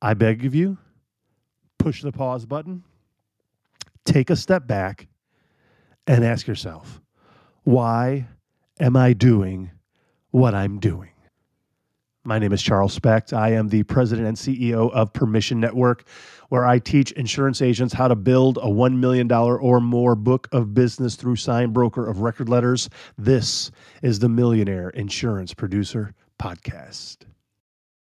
I 0.00 0.14
beg 0.14 0.44
of 0.44 0.54
you, 0.54 0.78
push 1.78 2.02
the 2.02 2.12
pause 2.12 2.46
button 2.46 2.84
take 4.06 4.30
a 4.30 4.36
step 4.36 4.66
back 4.66 5.08
and 6.06 6.24
ask 6.24 6.46
yourself, 6.46 7.00
why 7.64 8.28
am 8.80 8.96
I 8.96 9.12
doing 9.12 9.70
what 10.30 10.54
I'm 10.54 10.78
doing? 10.78 11.10
My 12.24 12.40
name 12.40 12.52
is 12.52 12.60
Charles 12.60 12.92
Specht. 12.92 13.32
I 13.32 13.52
am 13.52 13.68
the 13.68 13.84
president 13.84 14.26
and 14.26 14.36
CEO 14.36 14.90
of 14.92 15.12
Permission 15.12 15.60
Network, 15.60 16.08
where 16.48 16.64
I 16.64 16.80
teach 16.80 17.12
insurance 17.12 17.62
agents 17.62 17.94
how 17.94 18.08
to 18.08 18.16
build 18.16 18.58
a 18.58 18.66
$1 18.66 18.96
million 18.96 19.30
or 19.30 19.80
more 19.80 20.16
book 20.16 20.48
of 20.50 20.74
business 20.74 21.14
through 21.14 21.36
sign 21.36 21.72
broker 21.72 22.08
of 22.08 22.22
record 22.22 22.48
letters. 22.48 22.88
This 23.16 23.70
is 24.02 24.18
the 24.18 24.28
Millionaire 24.28 24.90
Insurance 24.90 25.54
Producer 25.54 26.14
Podcast. 26.40 27.18